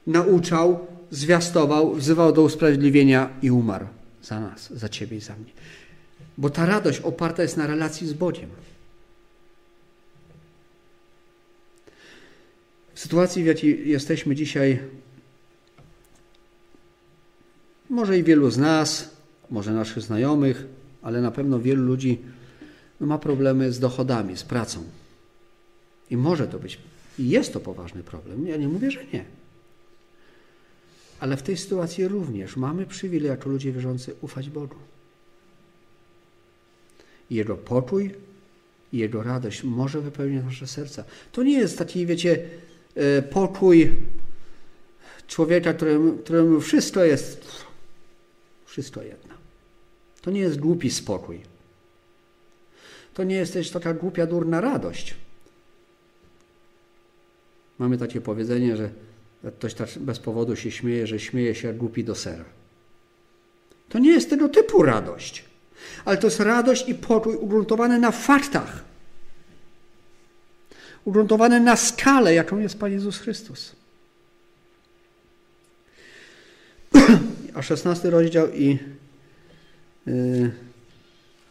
[0.07, 3.87] nauczał, zwiastował, wzywał do usprawiedliwienia i umarł
[4.23, 5.53] za nas, za ciebie i za mnie.
[6.39, 8.51] Bo ta radość oparta jest na relacji z Bogiem.
[12.95, 14.79] W sytuacji, w jakiej jesteśmy dzisiaj,
[17.91, 19.11] może i wielu z nas,
[19.51, 20.67] może naszych znajomych,
[21.03, 22.19] ale na pewno wielu ludzi
[23.01, 24.83] no, ma problemy z dochodami, z pracą.
[26.11, 26.79] I może to być,
[27.19, 28.47] i jest to poważny problem.
[28.47, 29.25] Ja nie mówię, że nie.
[31.25, 34.77] Ale w tej sytuacji również mamy przywilej jako ludzie wierzący ufać Bogu.
[37.31, 38.15] Jego pokój
[38.93, 41.05] i Jego radość może wypełnić nasze serca.
[41.33, 42.45] To nie jest taki, wiecie,
[42.95, 43.93] e, pokój
[45.27, 47.65] człowieka, któremu, któremu wszystko jest
[48.67, 49.35] wszystko jedno.
[50.21, 51.41] To nie jest głupi spokój.
[53.15, 55.15] To nie jest też taka głupia, durna radość.
[57.79, 58.91] Mamy takie powiedzenie, że
[59.59, 62.45] Ktoś tak bez powodu się śmieje, że śmieje się jak głupi do sera.
[63.89, 65.45] To nie jest tego typu radość,
[66.05, 68.85] ale to jest radość i pokój ugruntowane na faktach.
[71.05, 73.73] Ugruntowane na skalę, jaką jest Pan Jezus Chrystus.
[77.55, 78.79] A 16 rozdział i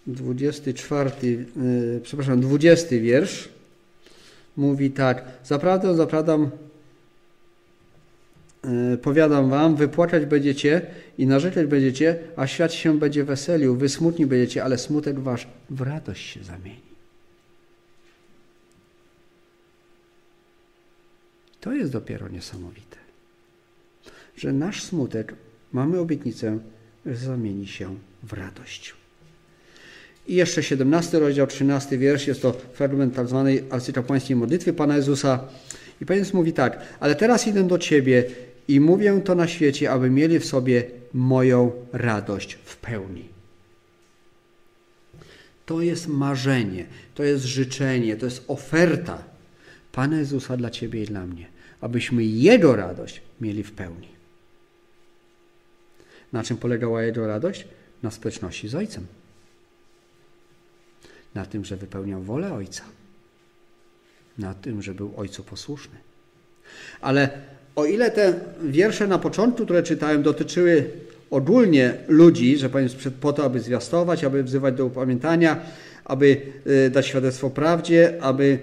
[0.07, 1.11] 24,
[1.57, 3.49] y, przepraszam, 20 wiersz
[4.57, 5.23] mówi tak.
[5.43, 6.49] Zaprawdę, zaprawdę
[9.01, 10.82] powiadam wam, wypłakać będziecie
[11.18, 15.82] i narzekać będziecie, a świat się będzie weselił, wy smutni będziecie, ale smutek wasz w
[15.82, 16.93] radość się zamieni.
[21.61, 22.97] To jest dopiero niesamowite,
[24.38, 25.34] że nasz smutek,
[25.72, 26.59] mamy obietnicę,
[27.05, 28.93] zamieni się w radość.
[30.28, 35.47] I jeszcze 17 rozdział, 13 wiersz, jest to fragment tak zwanej arcykapłańskiej modlitwy Pana Jezusa.
[36.01, 38.24] I Pan Jezus mówi tak, ale teraz idę do Ciebie
[38.68, 40.84] i mówię to na świecie, aby mieli w sobie
[41.14, 43.30] moją radość w pełni.
[45.66, 46.86] To jest marzenie,
[47.16, 49.24] to jest życzenie, to jest oferta
[49.91, 51.47] Pana Jezusa dla Ciebie i dla mnie,
[51.82, 54.07] abyśmy Jego radość mieli w pełni.
[56.34, 57.68] Na czym polegała Jego radość?
[58.03, 59.07] Na sprzeczności z Ojcem.
[61.36, 62.84] Na tym, że wypełniał wolę Ojca.
[64.38, 65.95] Na tym, że był Ojcu posłuszny.
[67.01, 67.41] Ale
[67.76, 70.89] o ile te wiersze na początku, które czytałem, dotyczyły
[71.30, 75.59] ogólnie ludzi, że Pan jest po to, aby zwiastować, aby wzywać do upamiętania,
[76.05, 78.59] aby y, dać świadectwo prawdzie, aby y,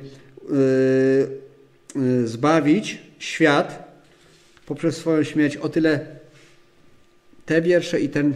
[2.00, 3.90] y, zbawić świat
[4.66, 6.00] poprzez swoją śmierć, o tyle
[7.46, 8.34] te wiersze i ten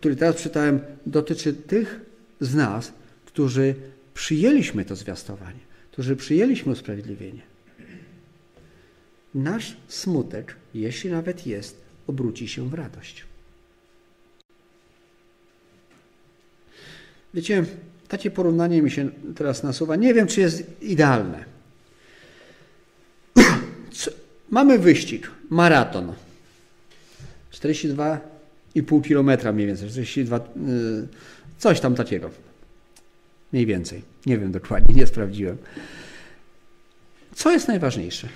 [0.00, 2.00] który teraz czytałem, dotyczy tych
[2.40, 2.92] z nas,
[3.26, 3.74] którzy
[4.14, 5.60] przyjęliśmy to zwiastowanie,
[5.92, 7.49] którzy przyjęliśmy usprawiedliwienie.
[9.34, 13.24] Nasz smutek, jeśli nawet jest, obróci się w radość.
[17.34, 17.64] Wiecie,
[18.08, 19.96] takie porównanie mi się teraz nasuwa.
[19.96, 21.44] Nie wiem, czy jest idealne.
[24.50, 26.12] Mamy wyścig, maraton.
[27.52, 30.40] 42,5 kilometra mniej więcej, 42, y,
[31.58, 32.30] coś tam takiego.
[33.52, 34.02] Mniej więcej.
[34.26, 35.56] Nie wiem dokładnie, nie sprawdziłem.
[37.34, 38.28] Co jest najważniejsze?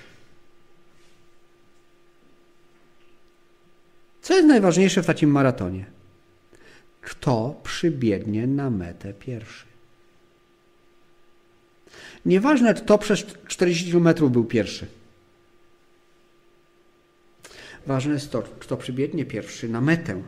[4.25, 5.85] Co jest najważniejsze w takim maratonie?
[7.01, 9.65] Kto przybiegnie na metę pierwszy?
[12.25, 14.87] Nieważne, kto przez 40 km był pierwszy.
[17.85, 20.21] Ważne jest to, kto przybiegnie pierwszy na metę.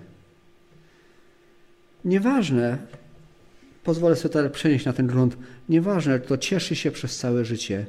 [2.05, 2.77] Nieważne,
[3.83, 5.37] pozwolę sobie teraz przenieść na ten grunt,
[5.69, 7.85] nieważne, kto cieszy się przez całe życie.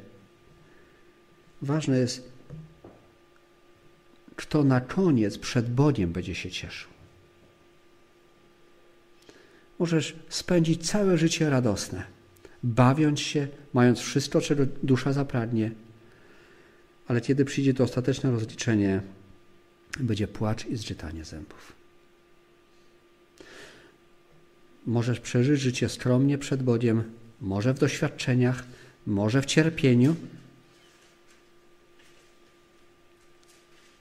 [1.62, 2.37] Ważne jest,
[4.38, 6.90] kto na koniec przed Bogiem będzie się cieszył.
[9.78, 12.04] Możesz spędzić całe życie radosne,
[12.62, 15.70] bawiąc się, mając wszystko, czego dusza zapragnie,
[17.08, 19.00] ale kiedy przyjdzie to ostateczne rozliczenie,
[20.00, 21.72] będzie płacz i zżytanie zębów.
[24.86, 27.02] Możesz przeżyć życie skromnie przed Bogiem,
[27.40, 28.64] może w doświadczeniach,
[29.06, 30.16] może w cierpieniu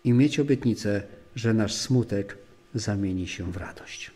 [0.08, 1.04] i mieć obietnicę,
[1.36, 2.38] że nasz smutek
[2.74, 4.12] zamieni się w radość.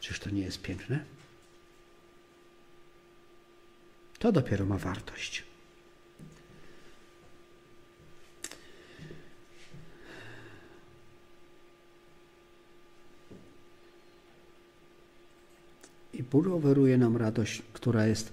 [0.00, 1.04] Czyż to nie jest piękne?
[4.18, 5.44] To dopiero ma wartość.
[16.14, 18.32] I Bóg oferuje nam radość, która jest.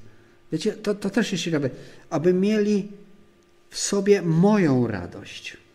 [0.52, 1.70] Wiecie, to, to też jest ciekawe,
[2.10, 2.92] aby mieli
[3.70, 5.67] w sobie moją radość.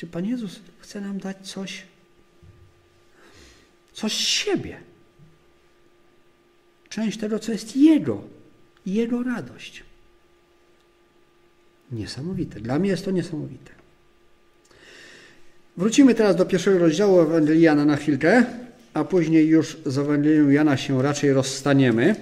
[0.00, 1.82] Czy Pan Jezus chce nam dać coś,
[3.92, 4.76] coś z siebie?
[6.88, 8.22] Część tego, co jest Jego,
[8.86, 9.84] Jego radość.
[11.92, 12.60] Niesamowite.
[12.60, 13.70] Dla mnie jest to niesamowite.
[15.76, 18.44] Wrócimy teraz do pierwszego rozdziału Ewangelii Jana na chwilkę
[18.94, 22.16] a później już z Ewangelią Jana się raczej rozstaniemy.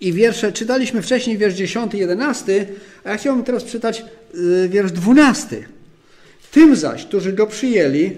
[0.00, 2.66] I wiersze, czytaliśmy wcześniej wiersz 10, 11,
[3.04, 4.04] a ja chciałbym teraz czytać
[4.68, 5.64] wiersz 12.
[6.50, 8.10] Tym zaś, którzy go przyjęli,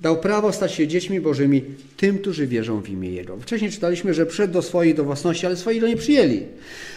[0.00, 1.62] dał prawo stać się dziećmi Bożymi
[1.96, 3.36] tym, którzy wierzą w imię Jego.
[3.36, 6.42] Wcześniej czytaliśmy, że przyszedł do swojej, do własności, ale swoi go nie przyjęli.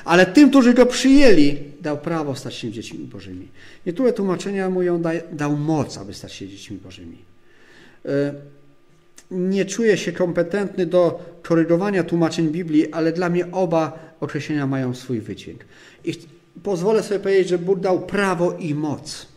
[0.06, 3.48] Ale tym, którzy go przyjęli, dał prawo stać się dziećmi Bożymi.
[3.86, 5.02] Niektóre tłumaczenia mówią,
[5.32, 7.18] dał moc, aby stać się dziećmi Bożymi.
[8.06, 8.10] Y,
[9.32, 15.20] nie czuję się kompetentny do korygowania tłumaczeń Biblii, ale dla mnie oba określenia mają swój
[15.20, 15.66] wydźwięk.
[16.06, 16.14] I
[16.64, 19.28] pozwolę sobie powiedzieć, że Bóg dał prawo i moc.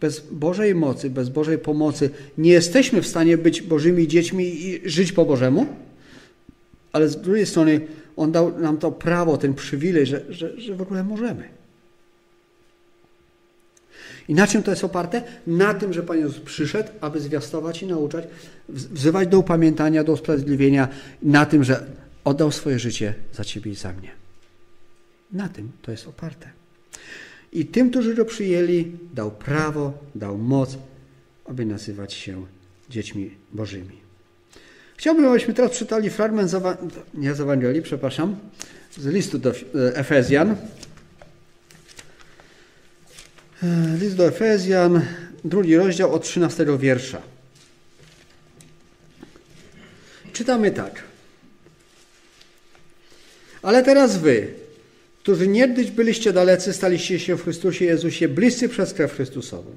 [0.00, 5.12] Bez Bożej mocy, bez Bożej pomocy nie jesteśmy w stanie być Bożymi dziećmi i żyć
[5.12, 5.66] po Bożemu,
[6.92, 7.80] ale z drugiej strony
[8.16, 11.48] On dał nam to prawo, ten przywilej, że, że, że w ogóle możemy.
[14.28, 15.22] I na czym to jest oparte?
[15.46, 18.24] Na tym, że Pan Jezus przyszedł, aby zwiastować i nauczać,
[18.68, 20.88] wzywać do upamiętania, do usprawiedliwienia,
[21.22, 21.86] na tym, że
[22.24, 24.23] oddał swoje życie za Ciebie i za mnie.
[25.32, 26.50] Na tym to jest oparte.
[27.52, 30.78] I tym, którzy go przyjęli, dał prawo, dał moc,
[31.44, 32.46] aby nazywać się
[32.90, 34.04] dziećmi Bożymi.
[34.96, 36.78] Chciałbym, abyśmy teraz czytali fragment z,
[37.14, 38.36] nie z Ewangelii, przepraszam,
[38.98, 39.52] z listu do
[39.94, 40.56] Efezjan,
[43.64, 45.06] E, list do Efezjan,
[45.44, 47.22] drugi rozdział od 13 wiersza.
[50.32, 51.02] Czytamy tak.
[53.62, 54.54] Ale teraz wy,
[55.24, 59.70] którzy niegdyś byliście dalecy, staliście się w Chrystusie Jezusie bliscy przez krew Chrystusową.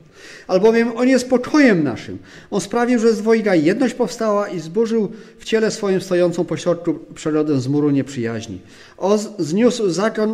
[0.48, 2.18] Albowiem On jest pokojem naszym.
[2.52, 7.62] On sprawił, że z dwojga jedność powstała i zburzył w ciele swoim stojącą pośrodku przyrodę
[7.62, 8.60] z muru nieprzyjaźni.
[8.98, 10.34] On zniósł zakon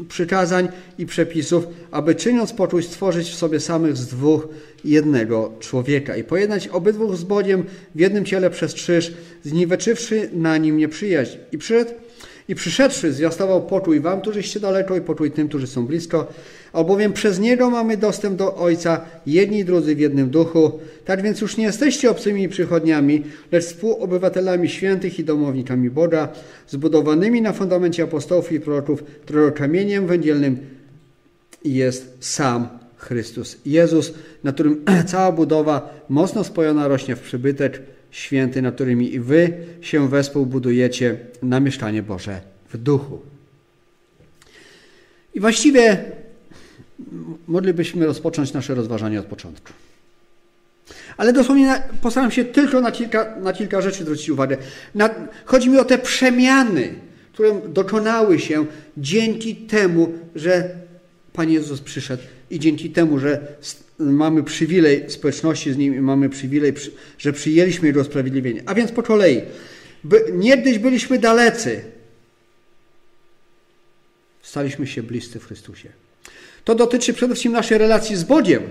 [0.00, 0.68] y, przykazań
[0.98, 4.48] i przepisów, aby czyniąc poczuć stworzyć w sobie samych z dwóch
[4.84, 7.64] jednego człowieka i pojednać obydwóch z Bogiem
[7.94, 9.12] w jednym ciele przez krzyż,
[9.44, 11.36] zniweczywszy na nim nieprzyjaźń.
[11.52, 11.90] I przyszedł
[12.50, 16.26] i przyszedłszy zwiastował poczuj wam, którzyście daleko i poczuj tym, którzy są blisko,
[16.72, 20.80] albowiem przez Niego mamy dostęp do Ojca, jedni drudzy w jednym duchu.
[21.04, 26.28] Tak więc już nie jesteście obcymi przychodniami, lecz współobywatelami świętych i domownikami Boga,
[26.68, 30.58] zbudowanymi na fundamencie apostołów i proroków, którego kamieniem węgielnym
[31.64, 38.72] jest sam Chrystus Jezus, na którym cała budowa mocno spojona rośnie w przybytek święty, na
[38.72, 42.40] którym i wy się wespół budujecie na mieszkanie Boże
[42.72, 43.20] w duchu.
[45.34, 46.04] I właściwie
[47.48, 49.72] moglibyśmy rozpocząć nasze rozważanie od początku.
[51.16, 54.56] Ale dosłownie postaram się tylko na kilka, na kilka rzeczy zwrócić uwagę.
[54.94, 55.10] Na,
[55.44, 56.94] chodzi mi o te przemiany,
[57.32, 60.70] które dokonały się dzięki temu, że
[61.32, 63.40] Pan Jezus przyszedł i dzięki temu, że
[64.00, 66.72] mamy przywilej społeczności z Nim i mamy przywilej,
[67.18, 68.62] że przyjęliśmy Jego usprawiedliwienie.
[68.66, 69.42] A więc po kolei.
[70.04, 71.84] By, niegdyś byliśmy dalecy.
[74.42, 75.88] Staliśmy się bliscy w Chrystusie.
[76.64, 78.62] To dotyczy przede wszystkim naszej relacji z Bogiem,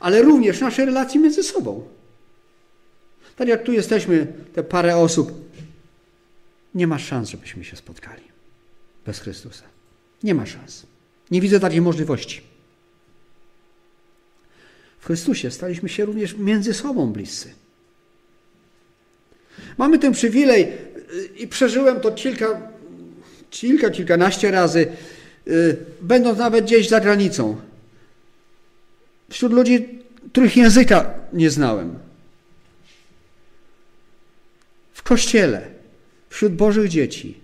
[0.00, 1.88] ale również naszej relacji między sobą.
[3.36, 5.32] Tak jak tu jesteśmy, te parę osób,
[6.74, 8.22] nie ma szans, żebyśmy się spotkali
[9.06, 9.64] bez Chrystusa.
[10.22, 10.86] Nie ma szans.
[11.30, 12.51] Nie widzę takiej możliwości.
[15.02, 17.54] W Chrystusie staliśmy się również między sobą bliscy.
[19.78, 20.72] Mamy ten przywilej
[21.36, 22.60] i przeżyłem to kilka,
[23.50, 24.86] kilka kilkanaście razy,
[25.48, 27.60] y, będąc nawet gdzieś za granicą.
[29.30, 29.88] Wśród ludzi,
[30.32, 31.98] których języka nie znałem.
[34.94, 35.68] W kościele,
[36.28, 37.40] wśród Bożych dzieci.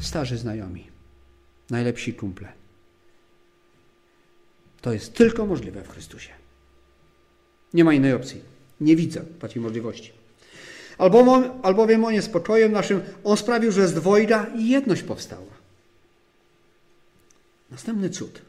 [0.00, 0.86] Starzy znajomi,
[1.70, 2.57] najlepsi kumple.
[4.80, 6.30] To jest tylko możliwe w Chrystusie.
[7.74, 8.40] Nie ma innej opcji.
[8.80, 10.12] Nie widzę takiej możliwości.
[10.98, 15.58] Albowiem, albowiem On jest spokojem naszym, On sprawił, że z dwojga jedność powstała.
[17.70, 18.42] Następny cud.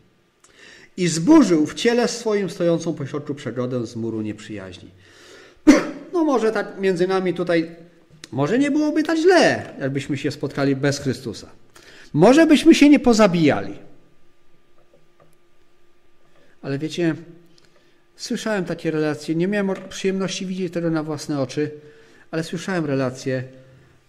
[0.97, 4.89] I zburzył w ciele swoim stojącą pośrodku przegodę z muru nieprzyjaźni.
[6.13, 7.75] No może tak między nami tutaj,
[8.31, 11.49] może nie byłoby tak źle, jakbyśmy się spotkali bez Chrystusa.
[12.13, 13.73] Może byśmy się nie pozabijali.
[16.61, 17.15] Ale wiecie,
[18.15, 21.71] słyszałem takie relacje, nie miałem przyjemności widzieć tego na własne oczy,
[22.31, 23.43] ale słyszałem relacje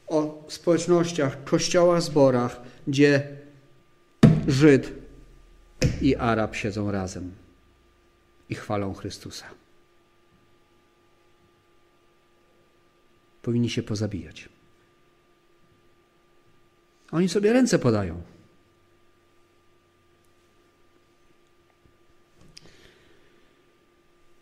[0.07, 3.29] o społecznościach, kościołach, zborach, gdzie
[4.49, 4.93] Żyd
[6.01, 7.33] i Arab siedzą razem
[8.49, 9.47] i chwalą Chrystusa.
[13.43, 14.49] Powinni się pozabijać.
[17.13, 18.23] Oni sobie ręce podają.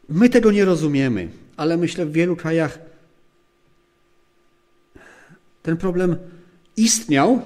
[0.09, 2.79] My tego nie rozumiemy, ale myślę, w wielu krajach
[5.63, 6.17] ten problem
[6.77, 7.43] istniał.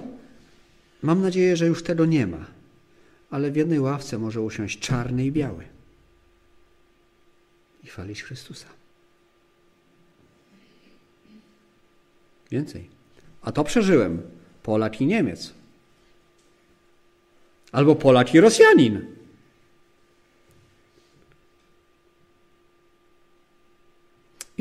[1.03, 2.47] Mam nadzieję, że już tego nie ma.
[3.31, 5.65] Ale w jednej ławce może usiąść czarny i biały
[7.85, 8.67] i chwalić Chrystusa.
[12.51, 12.89] Więcej.
[13.43, 14.23] A to przeżyłem.
[14.63, 15.53] Polak i Niemiec.
[17.73, 19.07] Albo Polak i Rosjanin.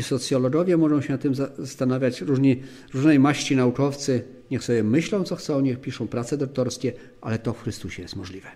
[0.04, 5.62] Socjologowie mogą się na tym zastanawiać, różni, różnej maści naukowcy, niech sobie myślą, co chcą,
[5.62, 8.50] niech piszą prace doktorskie, ale to w Chrystusie jest możliwe.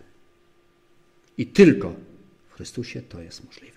[1.37, 1.95] I tylko
[2.49, 3.74] w Chrystusie to jest możliwe.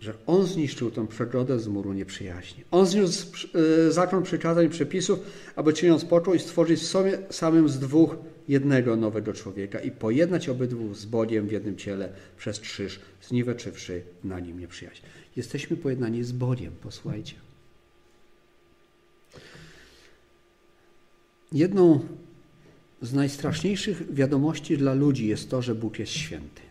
[0.00, 2.64] Że On zniszczył tę przegrodę z muru nieprzyjaźni.
[2.70, 3.48] On zniósł
[3.88, 5.18] e, zakon przykazań przepisów,
[5.56, 8.16] aby czyniąc i stworzyć w sobie samym z dwóch
[8.48, 14.40] jednego nowego człowieka i pojednać obydwu z Bogiem w jednym ciele przez krzyż, zniweczywszy na
[14.40, 15.02] nim nieprzyjaźń.
[15.36, 17.34] Jesteśmy pojednani z Bogiem, posłuchajcie.
[21.52, 22.00] Jedną
[23.02, 26.69] z najstraszniejszych wiadomości dla ludzi jest to, że Bóg jest święty.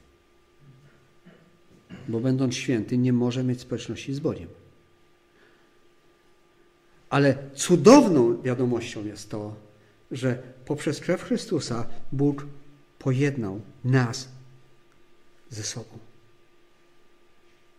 [2.10, 4.48] Bo będąc święty, nie może mieć społeczności z Bogiem.
[7.10, 9.56] Ale cudowną wiadomością jest to,
[10.12, 12.46] że poprzez krew Chrystusa Bóg
[13.00, 14.28] pojednał nas
[15.50, 15.98] ze sobą.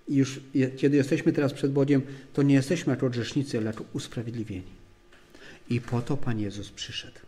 [0.09, 0.41] I już
[0.77, 2.03] kiedy jesteśmy teraz przed Bogiem,
[2.33, 4.73] to nie jesteśmy jako grzesznicy, lecz usprawiedliwieni.
[5.71, 7.19] I po to Pan Jezus przyszedł.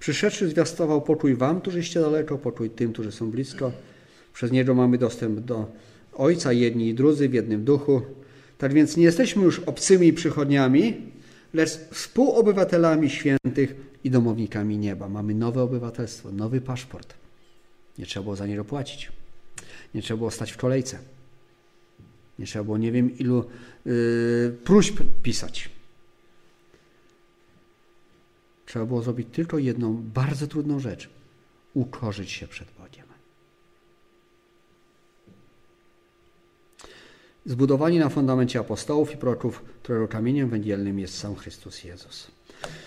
[0.00, 3.72] Przyszedłszy zwiastował pokój wam, którzyście daleko, pokój tym, którzy są blisko.
[4.38, 5.72] Przez Niego mamy dostęp do
[6.12, 8.02] Ojca, jedni i drudzy w jednym duchu.
[8.58, 11.12] Tak więc nie jesteśmy już obcymi przychodniami,
[11.54, 13.74] lecz współobywatelami świętych
[14.04, 15.08] i domownikami nieba.
[15.08, 17.14] Mamy nowe obywatelstwo, nowy paszport.
[17.98, 19.12] Nie trzeba było za niego płacić.
[19.94, 20.98] Nie trzeba było stać w kolejce.
[22.38, 23.44] Nie trzeba było nie wiem ilu
[23.84, 25.70] yy, próśb pisać.
[28.66, 31.08] Trzeba było zrobić tylko jedną bardzo trudną rzecz.
[31.74, 33.07] Ukorzyć się przed Bogiem.
[37.48, 42.26] Zbudowani na fundamencie apostołów i proroków, którego kamieniem węgielnym jest sam Chrystus Jezus.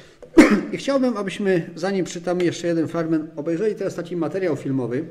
[0.73, 5.05] I chciałbym, abyśmy, zanim czytamy jeszcze jeden fragment, obejrzeli teraz taki materiał filmowy.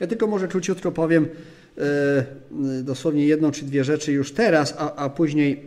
[0.00, 1.28] Ja tylko może króciutko powiem
[1.78, 5.62] e, dosłownie jedną czy dwie rzeczy już teraz, a, a później,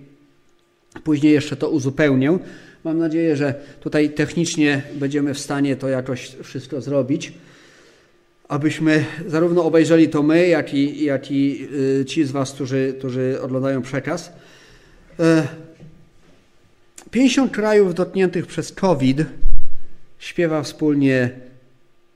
[1.03, 2.39] później jeszcze to uzupełnię.
[2.83, 7.33] Mam nadzieję, że tutaj technicznie będziemy w stanie to jakoś wszystko zrobić,
[8.51, 11.67] abyśmy zarówno obejrzeli to my, jak i, jak i
[12.01, 14.31] y, ci z Was, którzy, którzy oglądają przekaz.
[17.11, 19.21] 50 krajów dotkniętych przez COVID
[20.19, 21.29] śpiewa wspólnie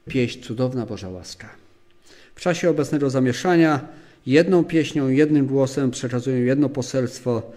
[0.08, 1.50] pieśń Cudowna Boża Łaska.
[2.36, 3.88] W czasie obecnego zamieszania
[4.26, 7.52] jedną pieśnią, jednym głosem przekazują jedno poselstwo,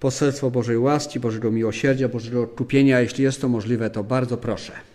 [0.00, 3.00] poselstwo Bożej łaski, Bożego miłosierdzia, Bożego kupienia.
[3.00, 4.89] Jeśli jest to możliwe, to bardzo proszę.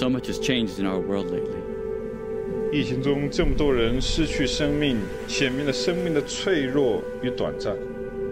[0.00, 1.62] So much has changed in our world lately.
[2.72, 4.98] 疫情中，这么多人失去生命，
[5.28, 7.76] 显明了生命的脆弱与短暂。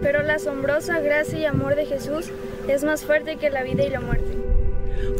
[0.01, 2.29] Pero la asombrosa gracia y amor de Jesús
[2.67, 4.35] es más fuerte que la vida y la muerte.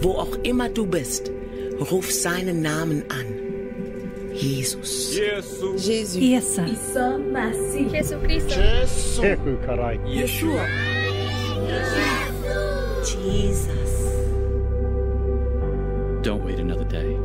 [0.02, 1.32] Wo auch immer du bist,
[1.80, 3.26] ruf seinen Namen an.
[4.34, 5.16] Jesus.
[5.16, 6.18] Jésus.
[6.18, 6.66] Isa.
[7.90, 8.60] Jesucristo.
[10.06, 10.68] Yeshua.
[13.06, 13.79] Jesus.
[16.31, 17.17] Don't wait another day.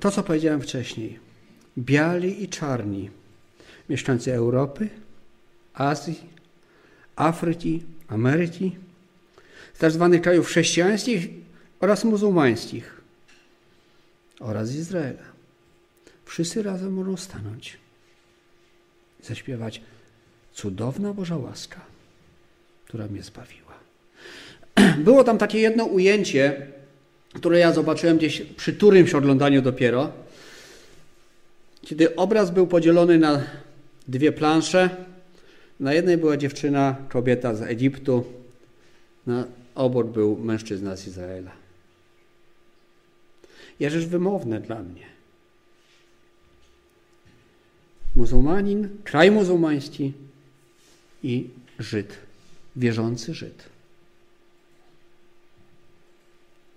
[0.00, 1.18] To, co powiedziałem wcześniej.
[1.78, 3.10] Biali i czarni,
[3.88, 4.88] mieszkańcy Europy,
[5.74, 6.20] Azji,
[7.16, 8.85] Afryki, Ameryki,
[9.78, 11.28] z tak krajów chrześcijańskich
[11.80, 13.00] oraz muzułmańskich
[14.40, 15.22] oraz Izraela.
[16.24, 17.78] Wszyscy razem mogą stanąć
[19.20, 19.80] i zaśpiewać
[20.54, 21.80] cudowna Boża łaska,
[22.84, 23.74] która mnie zbawiła.
[25.04, 26.66] Było tam takie jedno ujęcie,
[27.34, 30.12] które ja zobaczyłem gdzieś przy którymś oglądaniu dopiero,
[31.82, 33.42] kiedy obraz był podzielony na
[34.08, 34.90] dwie plansze.
[35.80, 38.24] Na jednej była dziewczyna, kobieta z Egiptu,
[39.26, 39.44] na
[39.76, 41.50] obok był mężczyzna z Izraela.
[43.80, 45.06] Jakżeż wymowne dla mnie.
[48.16, 50.12] Muzułmanin, kraj muzułmański
[51.22, 52.16] i Żyd,
[52.76, 53.64] wierzący Żyd.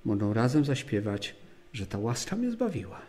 [0.06, 1.36] Mogą razem zaśpiewać,
[1.74, 3.02] że ta łaska mnie zbawiła.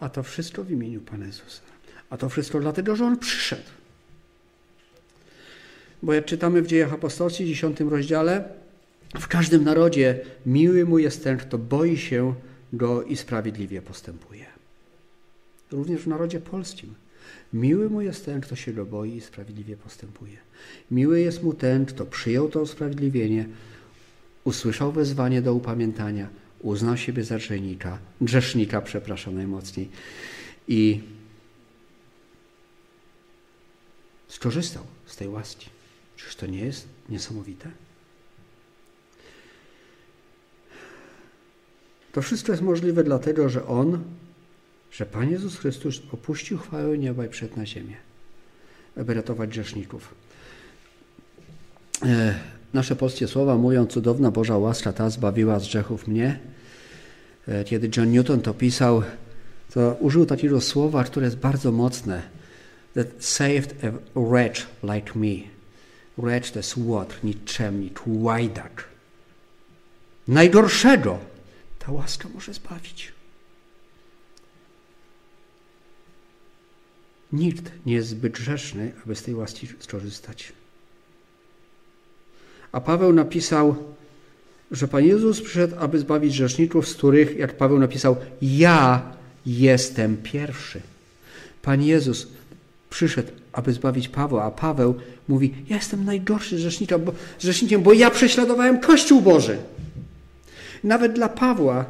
[0.00, 1.62] A to wszystko w imieniu Pana Jezusa.
[2.10, 3.79] A to wszystko dlatego, że On przyszedł.
[6.02, 8.44] Bo jak czytamy w Dziejach Apostolskich, 10 rozdziale,
[9.20, 12.34] w każdym narodzie miły mu jest ten, kto boi się
[12.72, 14.46] go i sprawiedliwie postępuje.
[15.72, 16.94] Również w narodzie polskim.
[17.52, 20.36] Miły mu jest ten, kto się go boi i sprawiedliwie postępuje.
[20.90, 23.46] Miły jest mu ten, kto przyjął to usprawiedliwienie,
[24.44, 26.28] usłyszał wezwanie do upamiętania,
[26.60, 29.88] uznał siebie za grzesznika, grzesznika, przepraszam najmocniej,
[30.68, 31.00] i
[34.28, 35.79] skorzystał z tej łaski.
[36.24, 37.70] Czyż to nie jest niesamowite?
[42.12, 44.04] To wszystko jest możliwe dlatego, że On,
[44.92, 47.96] że Pan Jezus Chrystus opuścił chwałę nieba i przed na ziemię,
[48.96, 50.14] aby ratować grzeszników.
[52.02, 52.34] E,
[52.74, 56.38] nasze polskie słowa mówią, cudowna Boża łaska ta zbawiła z grzechów mnie.
[57.48, 59.02] E, kiedy John Newton to pisał,
[59.74, 62.22] to użył takiego słowa, które jest bardzo mocne.
[62.94, 65.59] That saved a wretch like me.
[66.20, 68.84] Wretch to jest łotr, nikczemnik, łajdak.
[70.28, 71.18] Najgorszego
[71.78, 73.12] ta łaska może zbawić.
[77.32, 80.52] Nikt nie jest zbyt grzeszny, aby z tej łaski skorzystać.
[82.72, 83.94] A Paweł napisał,
[84.70, 89.12] że Pan Jezus przyszedł, aby zbawić grzeszników, z których, jak Paweł napisał, ja
[89.46, 90.80] jestem pierwszy.
[91.62, 92.28] Pan Jezus
[92.90, 94.94] przyszedł, aby zbawić Pawła, a Paweł
[95.28, 99.58] mówi, ja jestem najgorszy grzesznikiem, bo, grzesznikiem, bo ja prześladowałem Kościół Boży.
[100.84, 101.84] Nawet dla Pawła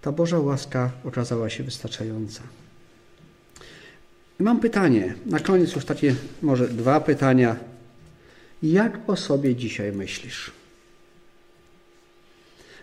[0.00, 2.42] ta Boża łaska okazała się wystarczająca.
[4.38, 7.56] Mam pytanie, na koniec już takie może dwa pytania.
[8.62, 10.50] Jak o sobie dzisiaj myślisz?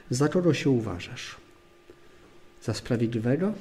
[0.10, 1.36] Za kogo się uważasz?
[2.64, 3.54] Za sprawiedliwego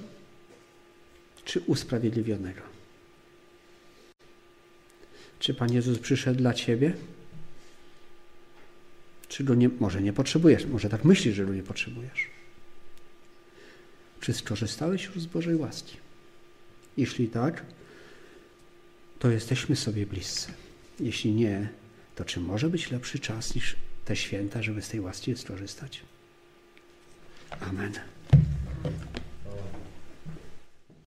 [1.44, 2.77] czy usprawiedliwionego?
[5.38, 6.92] Czy Pan Jezus przyszedł dla Ciebie?
[9.28, 10.66] Czy go nie, może nie potrzebujesz?
[10.66, 12.26] Może tak myślisz, że go nie potrzebujesz?
[14.20, 15.96] Czy skorzystałeś już z Bożej łaski?
[16.96, 17.64] Jeśli tak,
[19.18, 20.52] to jesteśmy sobie bliscy.
[21.00, 21.68] Jeśli nie,
[22.16, 26.02] to czy może być lepszy czas niż te święta, żeby z tej łaski skorzystać?
[27.60, 27.92] Amen.